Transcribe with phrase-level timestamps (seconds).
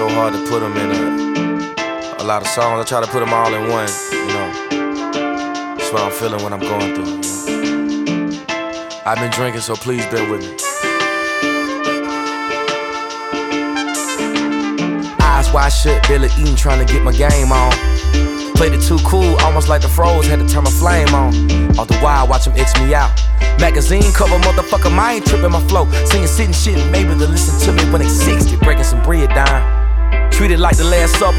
[0.00, 2.80] so hard to put them in a, a lot of songs.
[2.80, 5.76] I try to put them all in one, you know.
[5.76, 7.20] That's what I'm feeling when I'm going through.
[7.52, 8.42] You know?
[9.04, 10.52] I've been drinking, so please bear with me.
[15.20, 17.70] Eyes wide shut, barely eating, trying to get my game on.
[18.56, 21.34] Played it too cool, almost like the froze, had to turn my flame on.
[21.78, 23.12] All the while, watch X me out.
[23.60, 25.84] Magazine cover, motherfucker, I ain't tripping my flow.
[26.06, 29.69] Singing, sitting, shit, maybe to listen to me when they 60, breaking some bread down.
[30.40, 31.36] Treated like the last supper.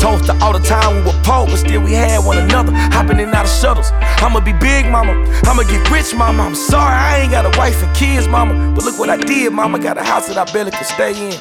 [0.00, 2.72] Toast to all the time we were poor, but still we had one another.
[2.72, 3.90] Hopping in out of shuttles.
[3.92, 5.12] I'ma be big, mama.
[5.44, 6.44] I'ma get rich, mama.
[6.44, 8.72] I'm sorry, I ain't got a wife and kids, mama.
[8.74, 9.78] But look what I did, mama.
[9.78, 11.34] Got a house that I barely could stay in.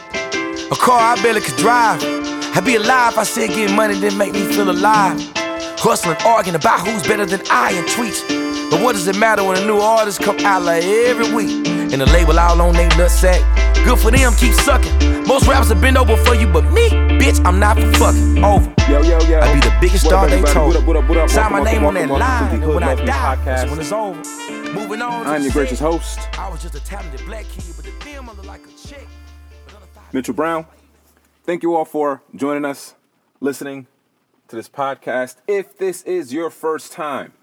[0.69, 2.03] A car I barely could drive.
[2.03, 5.21] I'd be alive if I said getting money didn't make me feel alive.
[5.79, 8.27] Hustling, arguing about who's better than I in tweets.
[8.69, 11.65] But what does it matter when a new artist come out like every week?
[11.65, 13.58] And the label all on they nutsack.
[13.85, 15.27] Good for them, keep sucking.
[15.27, 18.73] Most rappers have been over for you, but me, bitch, I'm not for fucking over.
[18.89, 19.39] Yo, yo, yo.
[19.39, 20.85] I be the biggest What star up, they told.
[20.85, 21.29] What up, what up.
[21.29, 23.69] Sign my name on that line, when I die, Podcast.
[23.69, 24.21] when it's over.
[24.73, 25.27] Moving on.
[25.27, 28.29] I'm your the gracious host, I was just a talented black kid, but the them
[28.29, 29.07] I look like a chick.
[30.11, 30.65] Mitchell Brown.
[31.43, 32.95] Thank you all for joining us,
[33.39, 33.87] listening
[34.47, 35.37] to this podcast.
[35.47, 37.33] If this is your first time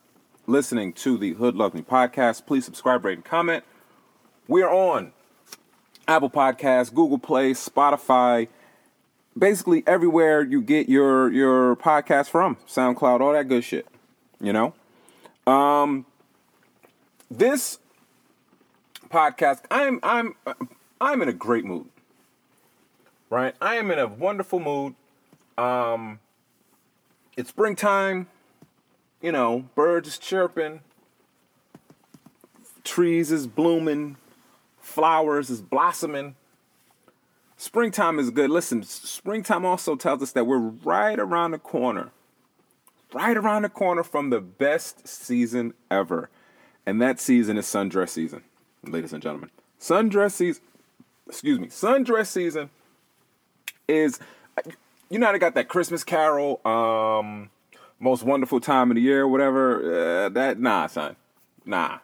[0.47, 3.65] listening to the Hood Love Me podcast, please subscribe, rate, and comment.
[4.47, 5.13] We're on
[6.09, 8.49] Apple Podcasts, Google Play, Spotify,
[9.37, 13.87] basically everywhere you get your your podcast from, SoundCloud, all that good shit.
[14.41, 14.75] You know,
[15.47, 16.07] um,
[17.31, 17.79] this
[19.09, 20.35] podcast, I'm I'm
[21.01, 21.87] I'm in a great mood.
[23.29, 24.95] Right, I am in a wonderful mood.
[25.59, 26.21] Um,
[27.37, 28.29] it's springtime.
[29.21, 30.81] You know, birds is chirping,
[32.85, 34.17] trees is blooming,
[34.87, 36.37] flowers is blossoming.
[37.57, 38.51] Springtime is good.
[38.51, 42.11] Listen, springtime also tells us that we're right around the corner.
[43.13, 46.31] Right around the corner from the best season ever.
[46.87, 48.43] And that season is sundress season,
[48.85, 49.51] ladies and gentlemen.
[49.81, 50.63] Sundress season,
[51.29, 52.71] excuse me, sundress season
[53.89, 54.21] is,
[55.11, 57.51] you know, they got that Christmas Carol, um,
[57.99, 60.27] most wonderful time of the year, whatever.
[60.27, 61.17] Uh, that nah, son,
[61.65, 61.99] nah.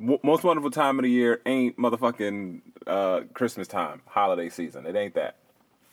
[0.00, 4.86] Most wonderful time of the year ain't motherfucking uh, Christmas time, holiday season.
[4.86, 5.36] It ain't that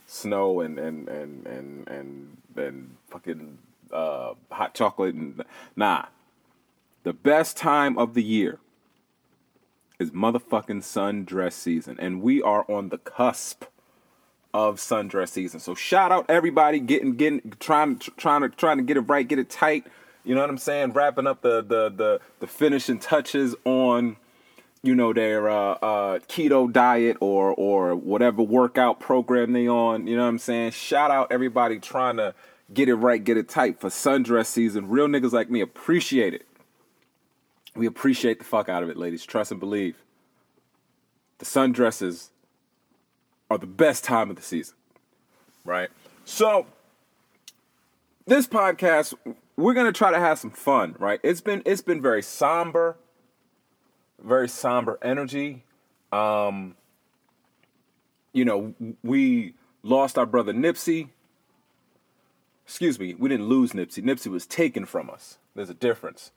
[0.06, 3.58] snow and and and and and, and fucking
[3.92, 5.44] uh, hot chocolate and
[5.76, 6.06] nah.
[7.04, 8.60] The best time of the year
[10.00, 13.66] is motherfucking sundress season, and we are on the cusp
[14.54, 15.60] of sundress season.
[15.60, 19.40] So shout out everybody getting getting trying trying to trying to get it right, get
[19.40, 19.86] it tight.
[20.28, 20.92] You know what I'm saying?
[20.92, 24.18] Wrapping up the the the the finishing touches on
[24.84, 30.06] you know their uh, uh, keto diet or or whatever workout program they on.
[30.06, 30.72] You know what I'm saying?
[30.72, 32.36] Shout out everybody trying to
[32.74, 34.90] get it right, get it tight for sundress season.
[34.90, 36.46] Real niggas like me appreciate it.
[37.74, 39.26] We appreciate the fuck out of it, ladies.
[39.26, 39.96] Trust and believe.
[41.38, 42.32] The sundresses
[43.50, 44.76] are the best time of the season,
[45.64, 45.90] right?
[46.26, 46.66] So,
[48.26, 49.14] this podcast,
[49.58, 51.20] we're gonna try to have some fun, right?
[51.24, 52.96] It's been it's been very somber,
[54.24, 55.64] very somber energy.
[56.12, 56.76] Um,
[58.32, 61.10] you know, we lost our brother Nipsey.
[62.66, 64.04] Excuse me, we didn't lose Nipsey.
[64.04, 65.40] Nipsey was taken from us.
[65.56, 66.32] There's a difference.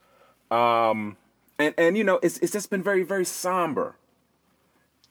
[0.50, 1.18] Um,
[1.58, 3.96] and and you know, it's it's just been very very somber.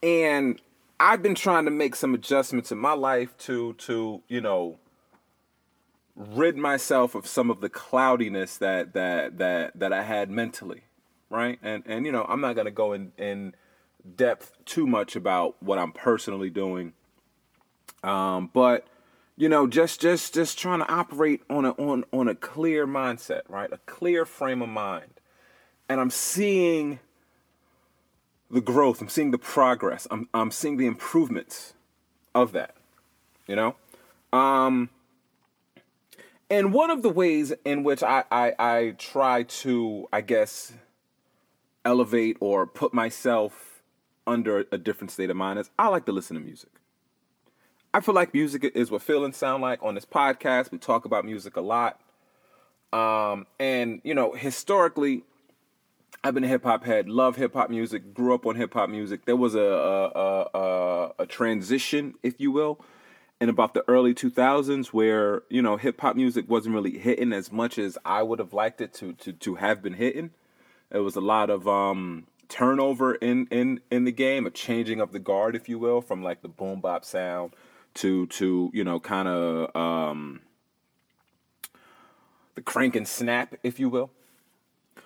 [0.01, 0.59] And
[0.99, 4.79] I've been trying to make some adjustments in my life to to you know
[6.19, 10.83] rid myself of some of the cloudiness that that that that I had mentally,
[11.29, 11.57] right?
[11.63, 13.55] And and you know I'm not gonna go in in
[14.15, 16.93] depth too much about what I'm personally doing,
[18.03, 18.85] um, but
[19.37, 23.41] you know just just just trying to operate on a on on a clear mindset,
[23.47, 23.71] right?
[23.71, 25.21] A clear frame of mind,
[25.87, 26.99] and I'm seeing
[28.51, 28.99] the growth.
[29.01, 30.05] I'm seeing the progress.
[30.11, 31.75] I'm I'm seeing the improvements
[32.35, 32.75] of that.
[33.47, 33.75] You know?
[34.31, 34.89] Um
[36.49, 40.73] and one of the ways in which I, I, I try to, I guess,
[41.85, 43.81] elevate or put myself
[44.25, 46.69] under a different state of mind is I like to listen to music.
[47.93, 50.71] I feel like music is what feelings sound like on this podcast.
[50.71, 51.99] We talk about music a lot.
[52.93, 55.23] Um, and, you know, historically,
[56.23, 58.89] I've been a hip hop head, love hip hop music, grew up on hip hop
[58.89, 59.25] music.
[59.25, 62.79] There was a a, a a a transition, if you will,
[63.41, 67.51] in about the early 2000s where you know hip hop music wasn't really hitting as
[67.51, 70.31] much as I would have liked it to to to have been hitting.
[70.91, 75.11] It was a lot of um, turnover in in in the game, a changing of
[75.11, 77.53] the guard, if you will, from like the boom bop sound
[77.95, 80.41] to to you know kind of um,
[82.55, 84.09] the crank and snap, if you will.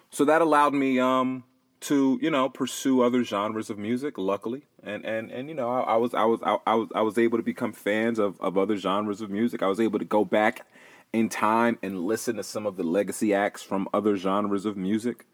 [0.10, 1.44] So that allowed me um,
[1.84, 4.18] to you know pursue other genres of music.
[4.18, 7.02] Luckily, and and and you know I, I was I was I, I was I
[7.02, 9.62] was able to become fans of of other genres of music.
[9.62, 10.66] I was able to go back
[11.12, 15.26] in time and listen to some of the legacy acts from other genres of music.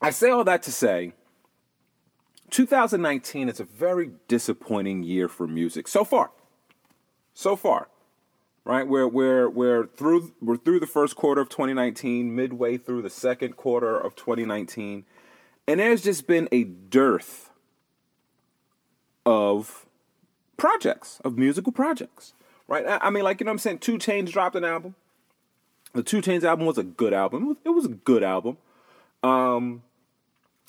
[0.00, 1.12] I say all that to say
[2.50, 6.30] 2019 is a very disappointing year for music so far.
[7.34, 7.88] So far.
[8.68, 8.86] Right?
[8.86, 13.56] We're we're we're through we're through the first quarter of 2019, midway through the second
[13.56, 15.06] quarter of 2019,
[15.66, 17.48] and there's just been a dearth
[19.24, 19.86] of
[20.58, 22.34] projects, of musical projects.
[22.66, 22.84] Right?
[22.86, 23.78] I mean, like, you know I'm saying?
[23.78, 24.94] 2 Chainz dropped an album.
[25.94, 27.44] The 2 Chainz album was a good album.
[27.44, 28.58] It was, it was a good album.
[29.22, 29.82] Um,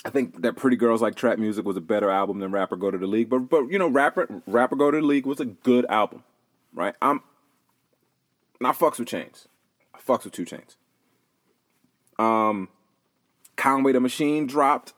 [0.06, 2.78] I think that Pretty Girls Like Trap Music was a better album than Rap or
[2.78, 5.25] Go to the League, but but you know, Rapper Rap or Go to the League
[5.25, 6.24] was a good album,
[6.74, 6.96] right?
[7.01, 7.22] I'm
[8.60, 9.48] not fucks with Chainz.
[9.94, 10.76] I fucks with 2 Chainz.
[12.22, 12.70] Um,
[13.56, 14.94] Conway the Machine dropped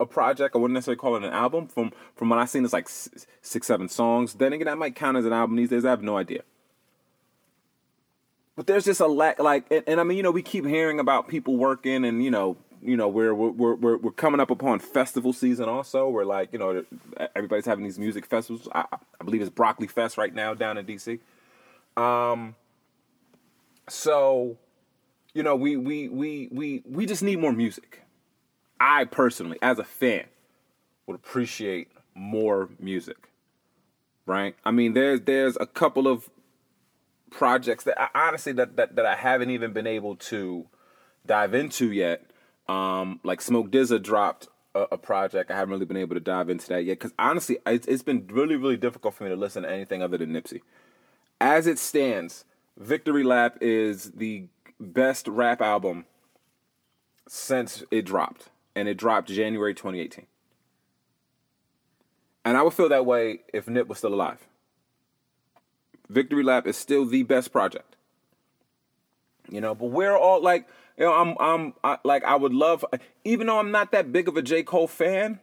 [0.00, 0.54] a project.
[0.54, 1.66] I wouldn't necessarily call it an album.
[1.66, 4.34] From from what I've seen, it's like six, six, seven songs.
[4.34, 5.84] Then again, that might count as an album these days.
[5.84, 6.42] I have no idea.
[8.56, 10.98] But there's just a lack, like, and, and I mean, you know, we keep hearing
[10.98, 14.78] about people working, and you know, you know we're we're we're we're coming up upon
[14.78, 16.08] festival season also.
[16.08, 16.84] We're like you know
[17.34, 18.68] everybody's having these music festivals.
[18.74, 21.20] I, I believe it's Broccoli Fest right now down in DC.
[21.96, 22.54] Um.
[23.88, 24.58] So,
[25.34, 28.02] you know we we we we we just need more music.
[28.80, 30.24] I personally, as a fan,
[31.06, 33.30] would appreciate more music.
[34.26, 34.54] Right?
[34.64, 36.28] I mean, there's there's a couple of
[37.30, 40.66] projects that I, honestly that, that that I haven't even been able to
[41.26, 42.28] dive into yet
[42.68, 45.50] um, like Smoke DZA dropped a, a, project.
[45.50, 48.26] I haven't really been able to dive into that yet because honestly, it's, it's been
[48.28, 50.60] really, really difficult for me to listen to anything other than Nipsey.
[51.40, 52.44] As it stands,
[52.78, 54.46] Victory Lap is the
[54.78, 56.06] best rap album
[57.26, 60.26] since it dropped, and it dropped January 2018.
[62.44, 64.46] And I would feel that way if Nip was still alive.
[66.08, 67.96] Victory Lap is still the best project.
[69.50, 72.84] You know, but we're all like you know, I'm I'm I, like I would love,
[73.24, 75.40] even though I'm not that big of a J Cole fan,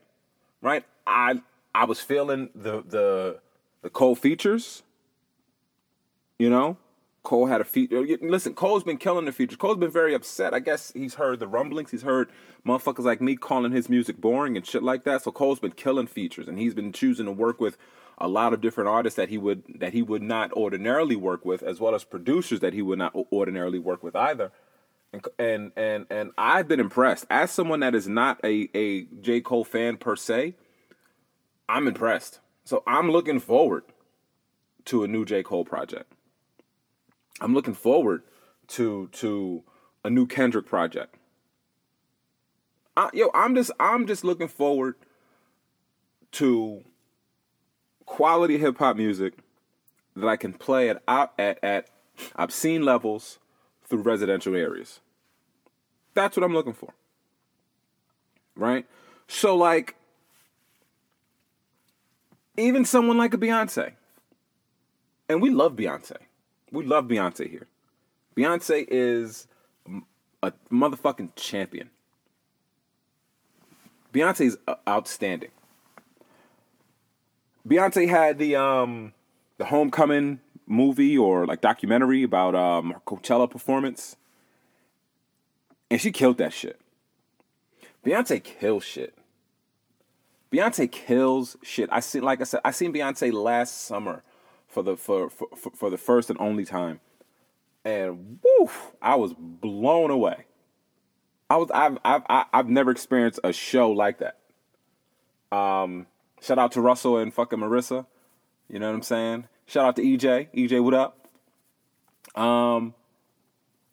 [0.61, 0.85] right?
[1.05, 1.41] I
[1.73, 3.39] I was feeling the the
[3.81, 4.83] the Cole features.
[6.37, 6.77] You know,
[7.25, 8.05] Cole had a feature.
[8.21, 9.57] Listen, Cole's been killing the features.
[9.57, 10.53] Cole's been very upset.
[10.53, 11.91] I guess he's heard the rumblings.
[11.91, 12.29] He's heard
[12.65, 15.23] motherfuckers like me calling his music boring and shit like that.
[15.23, 17.77] So Cole's been killing features, and he's been choosing to work with
[18.17, 21.61] a lot of different artists that he would that he would not ordinarily work with,
[21.61, 24.51] as well as producers that he would not ordinarily work with either
[25.39, 29.63] and and and I've been impressed as someone that is not a a J Cole
[29.63, 30.55] fan per se.
[31.67, 33.83] I'm impressed, so I'm looking forward
[34.85, 36.11] to a new J Cole project.
[37.41, 38.23] I'm looking forward
[38.69, 39.63] to to
[40.03, 41.15] a new Kendrick project.
[42.97, 44.95] I, yo, I'm just I'm just looking forward
[46.33, 46.83] to
[48.05, 49.33] quality hip hop music
[50.15, 51.89] that I can play at at at
[52.35, 53.39] obscene levels
[53.83, 54.99] through residential areas.
[56.13, 56.93] That's what I'm looking for.
[58.55, 58.85] Right?
[59.27, 59.95] So, like,
[62.57, 63.93] even someone like a Beyonce,
[65.27, 66.17] and we love Beyonce.
[66.75, 67.67] We love Beyonce here.
[68.35, 69.47] Beyonce is
[70.43, 71.89] a motherfucking champion.
[74.13, 75.51] Beyonce is uh, outstanding.
[77.67, 79.13] Beyonce had the um
[79.57, 84.17] the homecoming movie or like documentary about um her Coachella performance
[85.89, 86.79] and she killed that shit.
[88.05, 89.17] Beyonce kills shit.
[90.51, 91.89] Beyonce kills shit.
[91.91, 94.23] I see, like I said, I seen Beyonce last summer
[94.75, 96.99] for the for for, for the first and only time,
[97.85, 100.47] and woof, I was blown away.
[101.49, 104.37] I was I've I've I've never experienced a show like that.
[105.57, 106.07] Um,
[106.41, 108.05] shout out to Russell and fucking Marissa.
[108.67, 109.47] You know what I'm saying?
[109.65, 110.49] Shout out to EJ.
[110.53, 111.25] EJ, what up?
[112.37, 112.95] Um,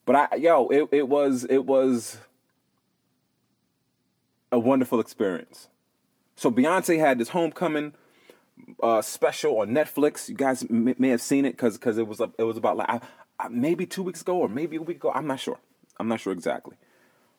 [0.05, 2.19] but I yo, it, it was it was
[4.51, 5.69] a wonderful experience.
[6.35, 7.93] So Beyonce had this homecoming
[8.83, 10.29] uh, special on Netflix.
[10.29, 12.89] You guys may, may have seen it because because it was it was about like
[12.89, 13.01] I,
[13.39, 15.13] I, maybe two weeks ago or maybe a week ago.
[15.15, 15.59] I'm not sure.
[15.99, 16.77] I'm not sure exactly.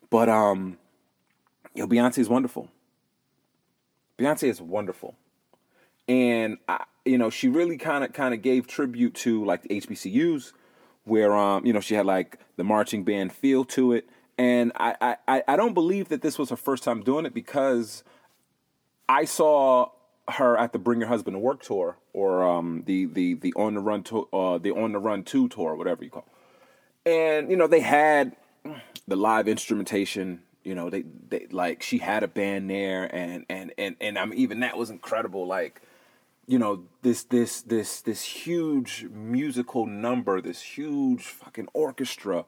[0.10, 0.78] But um,
[1.74, 2.70] yo, Beyonce is wonderful.
[4.18, 5.16] Beyonce is wonderful,
[6.08, 9.70] and I, you know she really kind of kind of gave tribute to like the
[9.70, 10.54] HBCUs
[11.06, 15.18] where um you know she had like the marching band feel to it And I,
[15.28, 18.04] I, I don't believe that this was her first time doing it because
[19.08, 19.90] I saw
[20.30, 23.74] her at the Bring Your Husband to Work tour or um, the the the on
[23.74, 26.26] the run to, uh, the on the run two tour, whatever you call.
[27.06, 27.12] It.
[27.12, 28.36] And you know they had
[29.08, 30.42] the live instrumentation.
[30.64, 34.26] You know they they like she had a band there, and and and and I
[34.26, 35.46] mean even that was incredible.
[35.46, 35.82] Like
[36.48, 42.46] you know this this this this huge musical number, this huge fucking orchestra,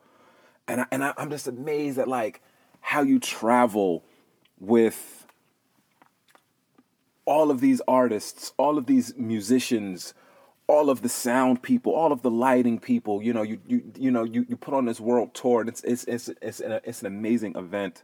[0.68, 2.42] and I, and I, I'm just amazed at like
[2.80, 4.06] how you travel
[4.60, 5.25] with
[7.26, 10.14] all of these artists, all of these musicians,
[10.68, 13.22] all of the sound people, all of the lighting people.
[13.22, 15.84] You know, you you you know you, you put on this world tour, and it's
[15.84, 18.04] it's it's it's an, it's an amazing event.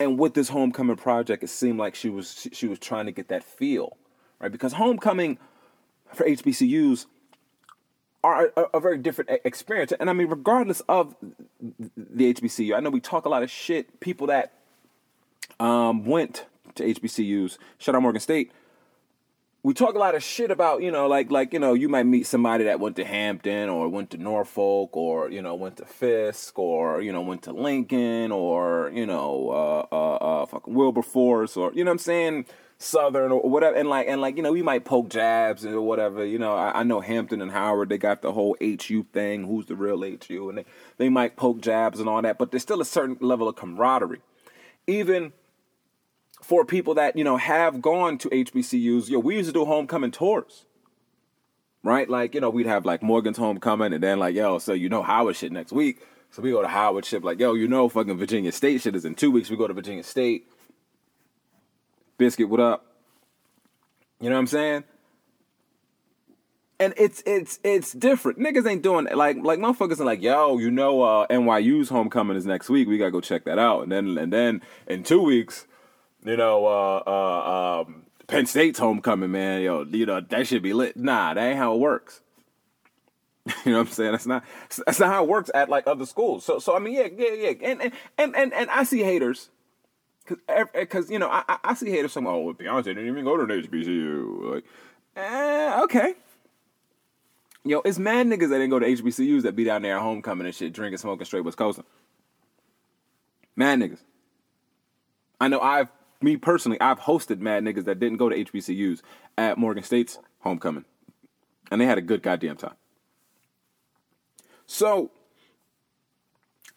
[0.00, 3.28] And with this homecoming project, it seemed like she was she, was trying to get
[3.28, 3.96] that feel,
[4.40, 4.50] right?
[4.50, 5.38] Because homecoming
[6.12, 7.06] for HBCUs
[8.22, 9.92] are a, a, very different experience.
[9.92, 11.14] And I mean, regardless of
[11.60, 14.00] the HBCU, I know we talk a lot of shit.
[14.00, 14.54] People that
[15.60, 17.58] um, went to HBCUs.
[17.78, 18.52] Shout out Morgan State.
[19.62, 22.04] We talk a lot of shit about, you know, like like, you know, you might
[22.04, 25.86] meet somebody that went to Hampton or went to Norfolk or, you know, went to
[25.86, 31.56] Fisk or, you know, went to Lincoln or, you know, uh uh, uh fucking Wilberforce
[31.56, 32.46] or you know what I'm saying?
[32.78, 36.24] Southern or whatever, and like and like you know, we might poke jabs or whatever.
[36.24, 39.44] You know, I, I, know Hampton and Howard, they got the whole HU thing.
[39.44, 40.48] Who's the real HU?
[40.48, 40.64] And they
[40.98, 44.20] they might poke jabs and all that, but there's still a certain level of camaraderie.
[44.86, 45.32] Even
[46.44, 50.10] for people that you know have gone to HBCUs, yo, we used to do homecoming
[50.10, 50.66] tours,
[51.82, 52.08] right?
[52.08, 55.02] Like you know, we'd have like Morgan's homecoming, and then like yo, so you know
[55.02, 57.24] Howard shit next week, so we go to Howard shit.
[57.24, 59.48] Like yo, you know, fucking Virginia State shit is in two weeks.
[59.48, 60.46] We go to Virginia State.
[62.18, 62.86] Biscuit, what up?
[64.20, 64.84] You know what I'm saying?
[66.78, 68.38] And it's it's it's different.
[68.38, 72.44] Niggas ain't doing like like motherfuckers are like, yo, you know, uh, NYU's homecoming is
[72.44, 72.86] next week.
[72.86, 73.84] We gotta go check that out.
[73.84, 75.66] And then and then in two weeks,
[76.24, 79.62] you know, uh, uh, um, Penn State's homecoming, man.
[79.62, 80.96] Yo, you know that should be lit.
[80.96, 82.20] Nah, that ain't how it works.
[83.64, 84.12] you know what I'm saying?
[84.12, 84.44] That's not
[84.86, 86.44] that's not how it works at like other schools.
[86.44, 87.52] So so I mean, yeah, yeah, yeah.
[87.62, 89.50] And and and and, and I see haters.
[90.26, 90.38] Cause,
[90.88, 93.62] cause you know I I see haters saying, "Oh, Beyonce didn't even go to an
[93.62, 94.64] HBCU." Like,
[95.16, 96.14] eh, okay.
[97.66, 100.46] Yo, it's mad niggas that didn't go to HBCUs that be down there at homecoming
[100.46, 101.84] and shit, drinking, smoking, straight West Coasting.
[103.56, 104.00] Mad niggas.
[105.40, 105.88] I know I've
[106.24, 109.02] me personally, I've hosted mad niggas that didn't go to HBCUs
[109.38, 110.84] at Morgan State's homecoming,
[111.70, 112.74] and they had a good goddamn time.
[114.66, 115.10] So,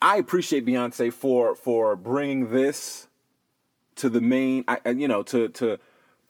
[0.02, 3.08] I appreciate Beyonce for for bringing this
[3.96, 4.64] to the main.
[4.68, 5.80] I, you know, to to.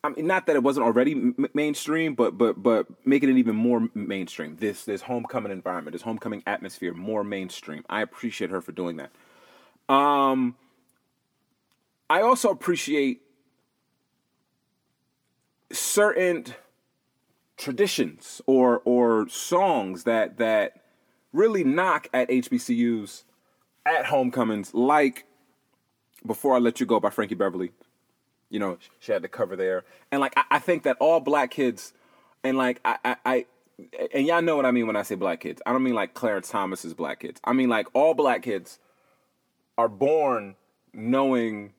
[0.03, 3.55] I mean, not that it wasn't already m- mainstream, but but but making it even
[3.55, 4.55] more mainstream.
[4.57, 7.83] This this homecoming environment, this homecoming atmosphere, more mainstream.
[7.89, 9.11] I appreciate her for doing that.
[9.93, 10.55] Um,
[12.09, 13.21] I also appreciate
[15.71, 16.45] certain
[17.57, 20.81] traditions or or songs that that
[21.33, 23.23] really knock at HBCUs
[23.85, 25.25] at homecomings, like
[26.25, 27.71] "Before I Let You Go" by Frankie Beverly.
[28.49, 31.51] You know, she had the cover there, and like I, I think that all black
[31.51, 31.93] kids,
[32.43, 33.45] and like I, I, I,
[34.13, 35.61] and y'all know what I mean when I say black kids.
[35.65, 37.41] I don't mean like Clarence Thomas's black kids.
[37.43, 38.79] I mean like all black kids
[39.77, 40.55] are born
[40.93, 41.73] knowing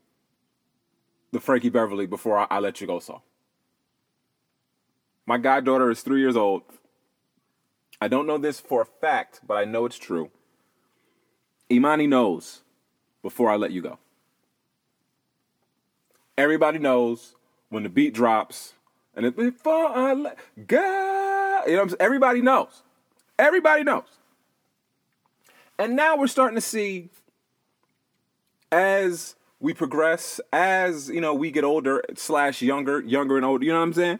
[1.32, 3.22] the Frankie Beverly before I, I let you go song.
[5.26, 6.62] My goddaughter is three years old.
[8.00, 10.30] I don't know this for a fact, but I know it's true.
[11.70, 12.62] Imani knows
[13.22, 13.98] before I let you go.
[16.36, 17.34] Everybody knows
[17.68, 18.74] when the beat drops
[19.14, 21.62] and it before I let go.
[21.66, 21.88] You know?
[21.98, 22.82] Everybody knows.
[23.38, 24.06] Everybody knows.
[25.78, 27.10] And now we're starting to see
[28.70, 33.72] as we progress as you know we get older slash younger younger and older you
[33.72, 34.18] know what i'm saying?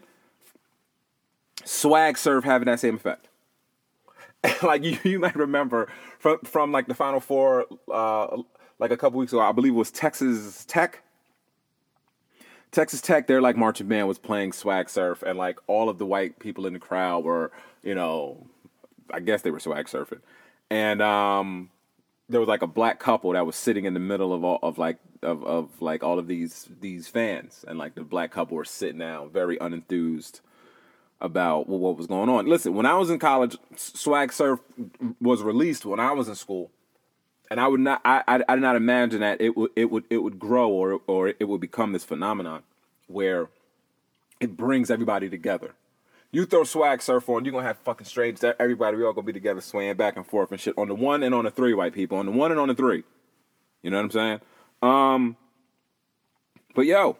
[1.65, 3.27] Swag surf having that same effect.
[4.63, 8.37] Like you, you might remember from from like the final four uh
[8.79, 11.03] like a couple weeks ago i believe it was texas tech.
[12.71, 16.05] Texas tech their like marching band was playing swag surf and like all of the
[16.05, 17.51] white people in the crowd were
[17.83, 18.47] you know
[19.11, 20.21] i guess they were swag surfing.
[20.69, 21.69] And um
[22.29, 24.77] there was like a black couple that was sitting in the middle of all of
[24.77, 27.65] like of, of like all of these these fans.
[27.67, 30.41] And like the black couple were sitting down very unenthused
[31.19, 32.45] about what was going on.
[32.45, 34.59] Listen when i was in college swag surf
[35.19, 36.69] was released when i was in school.
[37.49, 40.05] And i would not i i, I did not imagine that it would it would
[40.09, 42.61] it would grow or or it would become this phenomenon
[43.07, 43.49] where
[44.39, 45.73] it brings everybody together
[46.31, 48.53] You throw swag surf on, you're gonna have fucking strangers.
[48.59, 51.23] Everybody, we all gonna be together swaying back and forth and shit on the one
[51.23, 52.17] and on the three, white people.
[52.17, 53.03] On the one and on the three.
[53.81, 54.41] You know what I'm saying?
[54.81, 55.37] Um
[56.75, 57.17] But yo,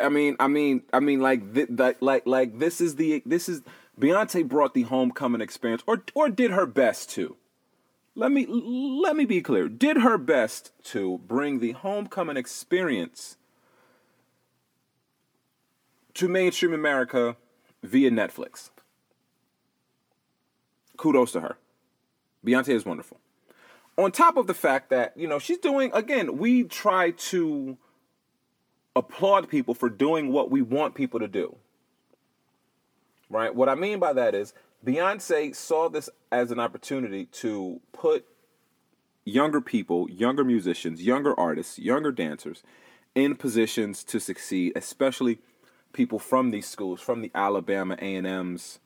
[0.00, 3.48] I mean, I mean, I mean, like, th- th- like, like, this is the, this
[3.48, 3.62] is
[3.98, 7.36] Beyonce brought the homecoming experience, or, or did her best to.
[8.16, 9.68] Let me, let me be clear.
[9.68, 13.36] Did her best to bring the homecoming experience
[16.14, 17.36] to mainstream America
[17.84, 18.70] via Netflix.
[20.96, 21.56] Kudos to her.
[22.44, 23.18] Beyonce is wonderful.
[23.96, 27.76] On top of the fact that, you know, she's doing, again, we try to
[28.96, 31.56] applaud people for doing what we want people to do.
[33.30, 33.54] Right?
[33.54, 34.52] What I mean by that is
[34.84, 38.26] Beyonce saw this as an opportunity to put
[39.24, 42.62] younger people, younger musicians, younger artists, younger dancers
[43.14, 45.38] in positions to succeed, especially
[45.94, 48.78] people from these schools, from the Alabama A&Ms,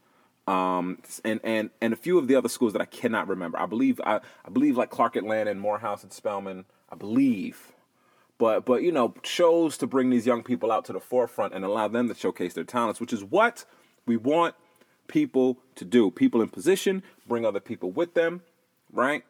[0.47, 3.59] um, and and and a few of the other schools that I cannot remember.
[3.59, 6.65] I believe I, I believe like Clark Atlanta and Morehouse and Spelman.
[6.91, 7.73] I believe
[8.39, 11.65] but but you know chose to bring these young people out to the forefront and
[11.65, 13.65] allow them to showcase their talents which is what
[14.07, 14.55] we want
[15.09, 18.43] people to do people in position bring other people with them
[18.93, 19.25] right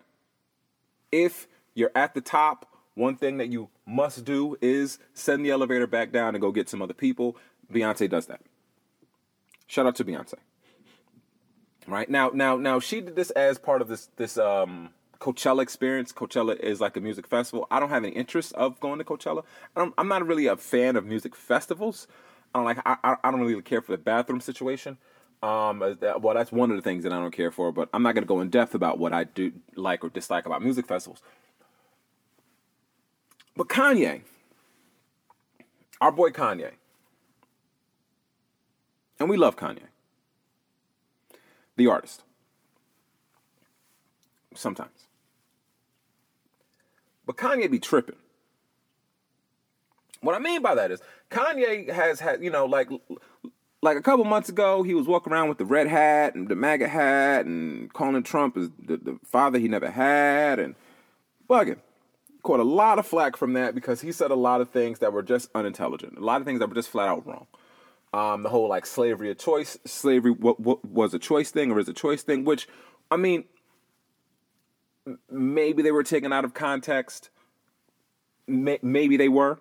[1.11, 5.87] if you're at the top one thing that you must do is send the elevator
[5.87, 7.37] back down and go get some other people
[7.72, 8.40] beyonce does that
[9.66, 10.34] shout out to beyonce
[11.87, 16.12] right now now now she did this as part of this this um Coachella experience.
[16.12, 17.66] Coachella is like a music festival.
[17.70, 19.44] I don't have any interest of going to Coachella.
[19.76, 22.06] I am not really a fan of music festivals.
[22.54, 22.78] I don't like.
[22.87, 24.96] I, I don't really care for the bathroom situation.
[25.42, 25.80] Um,
[26.20, 27.72] well, that's one of the things that I don't care for.
[27.72, 30.46] But I'm not going to go in depth about what I do like or dislike
[30.46, 31.22] about music festivals.
[33.57, 34.22] But Kanye,
[36.00, 36.72] our boy Kanye,
[39.18, 39.88] and we love Kanye,
[41.76, 42.22] the artist.
[44.54, 45.07] Sometimes.
[47.26, 48.16] But Kanye be tripping.
[50.20, 51.00] What I mean by that is
[51.31, 52.88] Kanye has had, you know, like
[53.83, 56.57] like a couple months ago, he was walking around with the red hat and the
[56.57, 60.74] MAGA hat and calling Trump as the, the father he never had and
[61.48, 61.78] bugging.
[62.42, 65.12] Caught a lot of flack from that because he said a lot of things that
[65.12, 67.46] were just unintelligent, a lot of things that were just flat out wrong.
[68.12, 71.79] Um, the whole like slavery a choice, slavery what, what was a choice thing or
[71.79, 72.66] is a choice thing, which
[73.11, 73.44] I mean,
[75.31, 77.31] maybe they were taken out of context.
[78.47, 79.61] Maybe they were.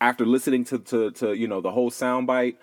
[0.00, 2.56] After listening to, to, to you know the whole soundbite,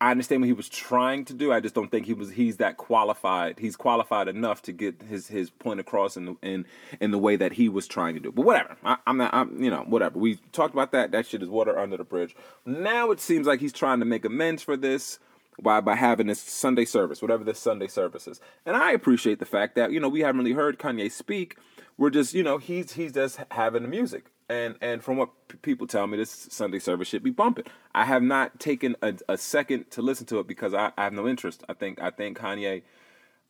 [0.00, 1.52] I understand what he was trying to do.
[1.52, 2.30] I just don't think he was.
[2.30, 3.58] He's that qualified.
[3.58, 6.66] He's qualified enough to get his his point across in the, in
[7.00, 8.30] in the way that he was trying to do.
[8.30, 8.76] But whatever.
[8.84, 9.34] I, am not.
[9.34, 10.18] I'm you know whatever.
[10.18, 11.10] We talked about that.
[11.10, 12.36] That shit is water under the bridge.
[12.64, 15.18] Now it seems like he's trying to make amends for this
[15.60, 18.40] by by having this Sunday service, whatever this Sunday service is.
[18.64, 21.56] And I appreciate the fact that you know we haven't really heard Kanye speak.
[21.96, 24.26] We're just you know he's he's just having the music.
[24.48, 27.66] And and from what p- people tell me, this Sunday service should be bumping.
[27.94, 31.12] I have not taken a, a second to listen to it because I, I, have
[31.12, 31.64] no interest.
[31.68, 32.82] I think I think Kanye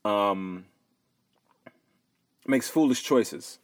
[0.05, 0.65] um,
[2.47, 3.61] makes foolish choices,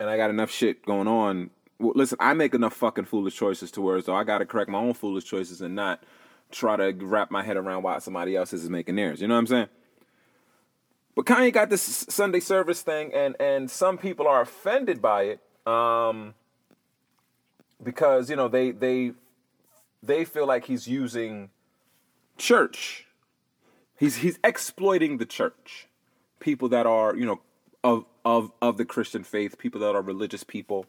[0.00, 1.50] and I got enough shit going on.
[1.78, 4.68] Well, listen, I make enough fucking foolish choices to where so I got to correct
[4.68, 6.02] my own foolish choices and not
[6.50, 9.20] try to wrap my head around why somebody else is making theirs.
[9.20, 9.68] You know what I'm saying?
[11.14, 15.40] But Kanye got this Sunday service thing, and and some people are offended by it,
[15.68, 16.34] um,
[17.82, 19.12] because you know they they
[20.02, 21.50] they feel like he's using
[22.36, 23.06] church.
[23.98, 25.88] He's he's exploiting the church,
[26.40, 27.40] people that are you know
[27.84, 30.86] of of of the Christian faith, people that are religious people.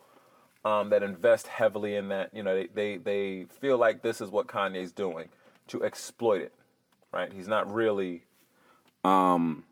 [0.66, 4.30] Um, that invest heavily in that, you know, they, they they feel like this is
[4.30, 5.30] what Kanye's doing
[5.68, 6.54] to exploit it,
[7.14, 7.32] right?
[7.32, 8.24] He's not really
[9.06, 9.64] um,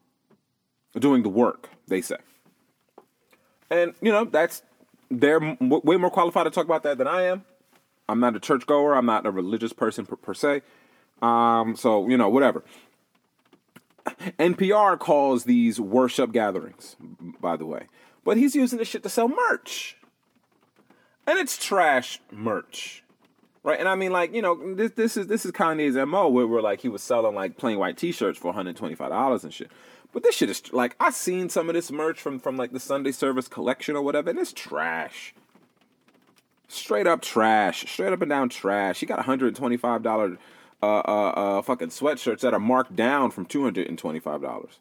[0.97, 2.15] doing the work, they say.
[3.69, 4.63] And, you know, that's,
[5.09, 7.45] they're way more qualified to talk about that than I am.
[8.09, 10.61] I'm not a churchgoer, I'm not a religious person per, per se.
[11.21, 12.63] Um, so, you know, whatever.
[14.39, 16.95] NPR calls these worship gatherings,
[17.41, 17.87] by the way.
[18.23, 19.97] But he's using this shit to sell merch.
[21.25, 23.03] And it's trash merch
[23.67, 23.79] right?
[23.81, 26.61] And I mean, like you know, this this is this is Kanye's mo where we're
[26.61, 29.53] like he was selling like plain white T-shirts for one hundred twenty five dollars and
[29.53, 29.69] shit.
[30.13, 32.79] But this shit is like I seen some of this merch from from like the
[32.79, 35.33] Sunday Service collection or whatever, and it's trash.
[36.67, 38.99] Straight up trash, straight up and down trash.
[38.99, 40.37] He got hundred twenty five dollar
[40.81, 44.41] uh, uh, uh, fucking sweatshirts that are marked down from two hundred and twenty five
[44.41, 44.79] dollars.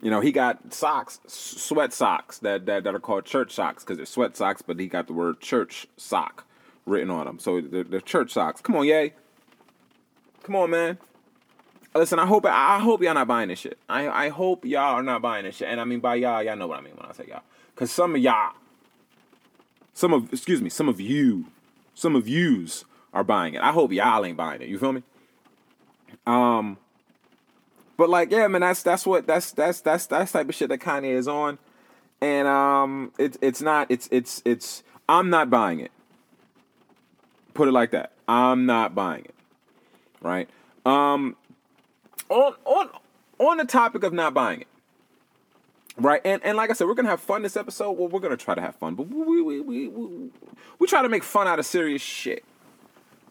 [0.00, 3.98] You know, he got socks, sweat socks that, that, that are called church socks because
[3.98, 6.44] they're sweat socks, but he got the word church sock
[6.86, 7.38] written on them.
[7.38, 8.60] So they're, they're church socks.
[8.60, 9.14] Come on, yay.
[10.42, 10.98] Come on, man.
[11.94, 13.78] Listen, I hope I hope y'all not buying this shit.
[13.88, 15.68] I I hope y'all are not buying this shit.
[15.68, 17.42] And I mean by y'all, y'all know what I mean when I say y'all.
[17.76, 18.52] Cause some of y'all,
[19.92, 21.46] some of excuse me, some of you,
[21.94, 23.60] some of yous are buying it.
[23.60, 24.68] I hope y'all ain't buying it.
[24.68, 25.02] You feel me?
[26.26, 26.78] Um,
[27.96, 30.80] but like, yeah, man, that's that's what that's that's that's that's type of shit that
[30.80, 31.58] Kanye is on,
[32.20, 35.92] and um, it's it's not it's it's it's I'm not buying it.
[37.54, 38.12] Put it like that.
[38.26, 39.34] I'm not buying it.
[40.22, 40.48] Right.
[40.86, 41.36] Um,
[42.32, 42.90] on on
[43.38, 44.66] on the topic of not buying it.
[45.96, 47.92] Right, and and like I said, we're gonna have fun this episode.
[47.92, 50.30] Well, we're gonna try to have fun, but we we we we,
[50.78, 52.44] we try to make fun out of serious shit.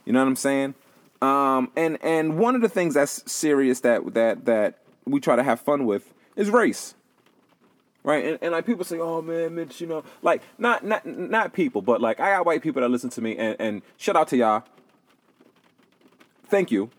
[0.05, 0.75] You know what I'm saying?
[1.21, 5.43] Um, and and one of the things that's serious that that that we try to
[5.43, 6.93] have fun with is race.
[8.03, 11.53] Right, and, and like people say, "Oh man, Mitch," you know, like not not not
[11.53, 14.27] people, but like I got white people that listen to me, and and shout out
[14.29, 14.63] to y'all.
[16.47, 16.89] Thank you,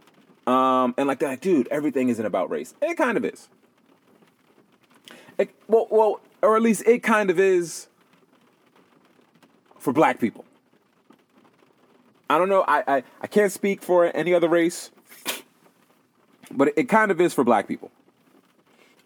[0.47, 1.69] um, and like that, dude.
[1.69, 2.75] Everything isn't about race.
[2.83, 3.49] It kind of is.
[5.39, 7.89] It, well, well, or at least it kind of is
[9.79, 10.45] for black people.
[12.29, 12.65] I don't know.
[12.67, 14.91] I, I, I can't speak for any other race,
[16.51, 17.91] but it, it kind of is for black people.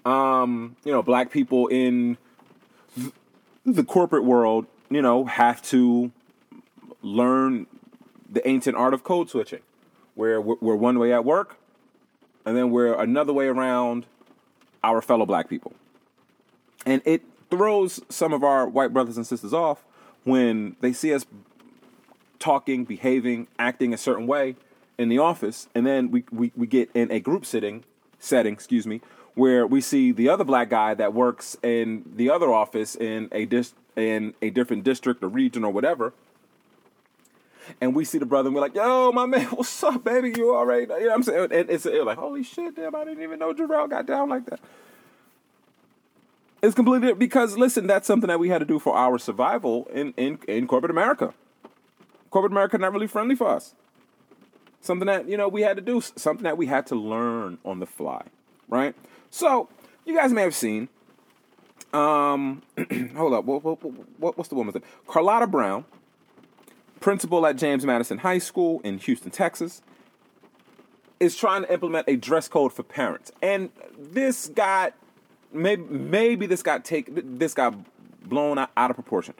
[0.04, 2.18] Um, you know, black people in
[3.64, 6.12] the corporate world, you know, have to
[7.02, 7.66] learn
[8.30, 9.60] the ancient art of code switching,
[10.16, 11.56] where we're, one way at work,
[12.44, 14.06] and then we're another way around
[14.82, 15.72] our fellow black people.
[16.84, 19.84] And it throws some of our white brothers and sisters off
[20.24, 21.24] when they see us
[22.40, 24.56] talking, behaving, acting a certain way
[24.98, 27.84] in the office, and then we, we, we get in a group sitting
[28.18, 29.00] setting, excuse me,
[29.34, 33.44] where we see the other black guy that works in the other office in a
[33.44, 36.12] dis- in a different district or region or whatever.
[37.80, 40.32] And we see the brother and we're like, yo, my man, what's up, baby?
[40.36, 40.88] You all right?
[40.88, 41.52] You know what I'm saying?
[41.52, 44.46] And it's, it's like, holy shit, damn, I didn't even know Jarrell got down like
[44.46, 44.60] that.
[46.62, 50.14] It's completely because listen, that's something that we had to do for our survival in
[50.16, 51.34] in, in corporate America.
[52.30, 53.74] Corporate America not really friendly for us.
[54.80, 57.78] Something that you know we had to do, something that we had to learn on
[57.78, 58.22] the fly,
[58.68, 58.94] right?
[59.30, 59.68] So
[60.04, 60.88] you guys may have seen.
[61.92, 62.62] Um,
[63.16, 63.82] hold up, what, what,
[64.18, 64.84] what, what's the woman's name?
[65.06, 65.84] Carlotta Brown,
[67.06, 69.80] principal at James Madison High School in Houston, Texas,
[71.20, 74.92] is trying to implement a dress code for parents, and this got
[75.52, 77.76] maybe maybe this got take this got
[78.28, 79.34] blown out, of proportion.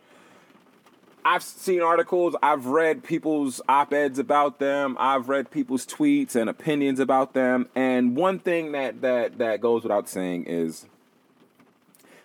[1.25, 6.49] I've seen articles, I've read people's op eds about them, I've read people's tweets and
[6.49, 10.87] opinions about them, and one thing that that that goes without saying is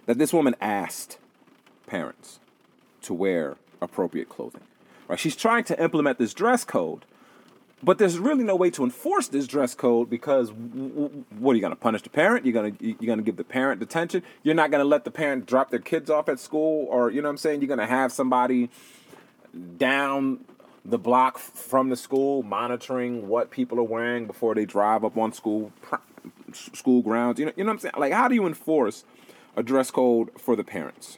[0.06, 1.18] that this woman asked
[1.88, 2.40] parents
[3.02, 4.62] to wear appropriate clothing.
[5.12, 5.20] Right?
[5.20, 7.04] She's trying to implement this dress code,
[7.84, 11.56] but there's really no way to enforce this dress code because w- w- what are
[11.56, 12.46] you going to punish the parent?
[12.46, 14.24] You're going to you're going to give the parent detention.
[14.42, 17.22] You're not going to let the parent drop their kids off at school, or you
[17.22, 17.60] know what I'm saying.
[17.60, 18.70] You're going to have somebody
[19.78, 20.46] down
[20.86, 25.34] the block from the school monitoring what people are wearing before they drive up on
[25.34, 25.74] school
[26.54, 27.38] school grounds.
[27.38, 27.96] You know, you know what I'm saying.
[27.98, 29.04] Like, how do you enforce
[29.58, 31.18] a dress code for the parents?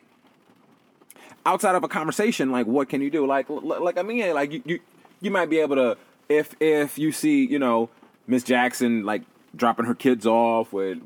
[1.46, 3.26] Outside of a conversation, like what can you do?
[3.26, 4.80] Like, like I mean, like you, you,
[5.22, 5.98] you might be able to
[6.30, 7.90] if if you see you know
[8.28, 9.24] Miss Jackson like
[9.56, 11.00] dropping her kids off with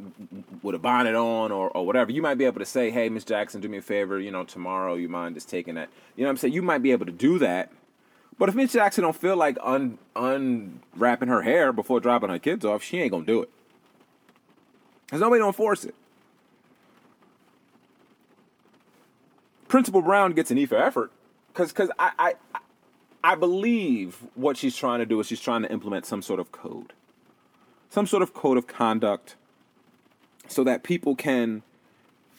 [0.64, 3.24] with a bonnet on or, or whatever, you might be able to say, "Hey, Miss
[3.24, 4.20] Jackson, do me a favor.
[4.20, 6.54] You know, tomorrow, you mind just taking that?" You know what I'm saying?
[6.54, 7.72] You might be able to do that.
[8.40, 12.64] But if Miss Jackson don't feel like un unwrapping her hair before dropping her kids
[12.64, 13.50] off, she ain't gonna do it.
[15.10, 15.96] There's nobody to enforce it.
[19.68, 21.12] Principal Brown gets an E for effort
[21.50, 22.34] because because I, I
[23.24, 26.52] I believe what she's trying to do is she's trying to implement some sort of
[26.52, 26.94] code,
[27.90, 29.36] some sort of code of conduct,
[30.48, 31.64] so that people can,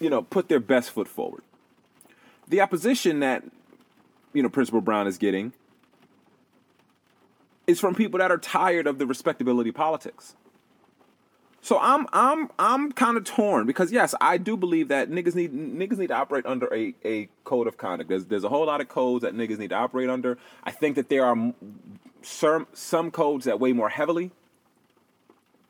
[0.01, 1.43] you know, put their best foot forward.
[2.47, 3.45] The opposition that,
[4.33, 5.53] you know, Principal Brown is getting
[7.67, 10.35] is from people that are tired of the respectability politics.
[11.61, 15.53] So I'm I'm I'm kind of torn because yes, I do believe that niggas need
[15.53, 18.09] niggas need to operate under a, a code of conduct.
[18.09, 20.39] There's there's a whole lot of codes that niggas need to operate under.
[20.63, 21.53] I think that there are
[22.23, 24.31] some some codes that weigh more heavily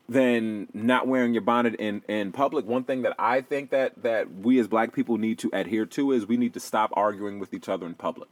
[0.08, 2.66] than not wearing your bonnet in in public.
[2.66, 6.12] One thing that I think that that we as black people need to adhere to
[6.12, 8.28] is we need to stop arguing with each other in public.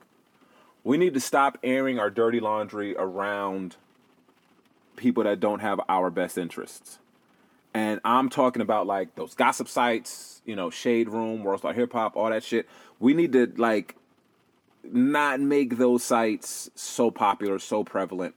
[0.85, 3.77] We need to stop airing our dirty laundry around
[4.95, 6.99] people that don't have our best interests.
[7.77, 11.93] And I'm talking about like those gossip sites, you know, Shade Room, World Star Hip
[11.93, 12.67] Hop, all that shit.
[12.99, 13.97] We need to like
[14.83, 18.35] not make those sites so popular, so prevalent,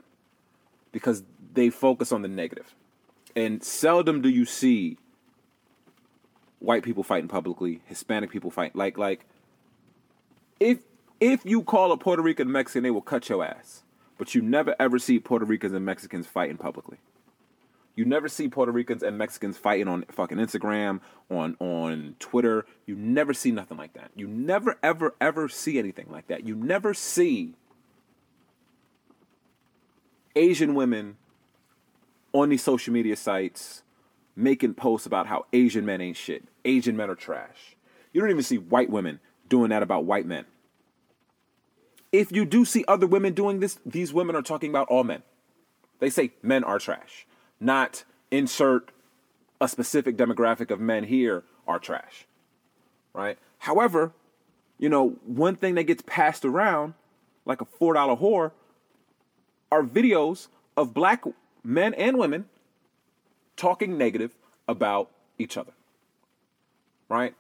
[0.91, 1.23] because
[1.54, 2.75] they focus on the negative.
[3.34, 4.97] And seldom do you see
[6.60, 9.23] white people fighting publicly, Hispanic people fight like like
[10.60, 10.80] if
[11.21, 13.84] if you call a Puerto Rican Mexican, they will cut your ass.
[14.17, 16.97] But you never ever see Puerto Ricans and Mexicans fighting publicly.
[17.95, 22.65] You never see Puerto Ricans and Mexicans fighting on fucking Instagram, on on Twitter.
[22.86, 24.12] You never see nothing like that.
[24.15, 26.45] You never ever ever see anything like that.
[26.45, 27.56] You never see
[30.36, 31.17] Asian women
[32.32, 33.84] on these social media sites
[34.36, 36.45] making posts about how Asian men ain't shit.
[36.63, 37.75] Asian men are trash.
[38.13, 40.45] You don't even see white women doing that about white men.
[42.12, 45.23] If you do see other women doing this, these women are talking about all men.
[45.99, 47.28] They say men are trash,
[47.60, 48.91] not insert
[49.62, 52.26] a specific demographic of men here are trash.
[53.13, 53.38] Right?
[53.60, 54.13] However,
[54.78, 56.93] you know, one thing that gets passed around
[57.45, 58.52] like a $4 whore
[59.72, 61.24] are videos of black
[61.63, 62.45] men and women
[63.58, 64.36] talking negative
[64.67, 65.74] about each other.
[67.10, 67.36] Right?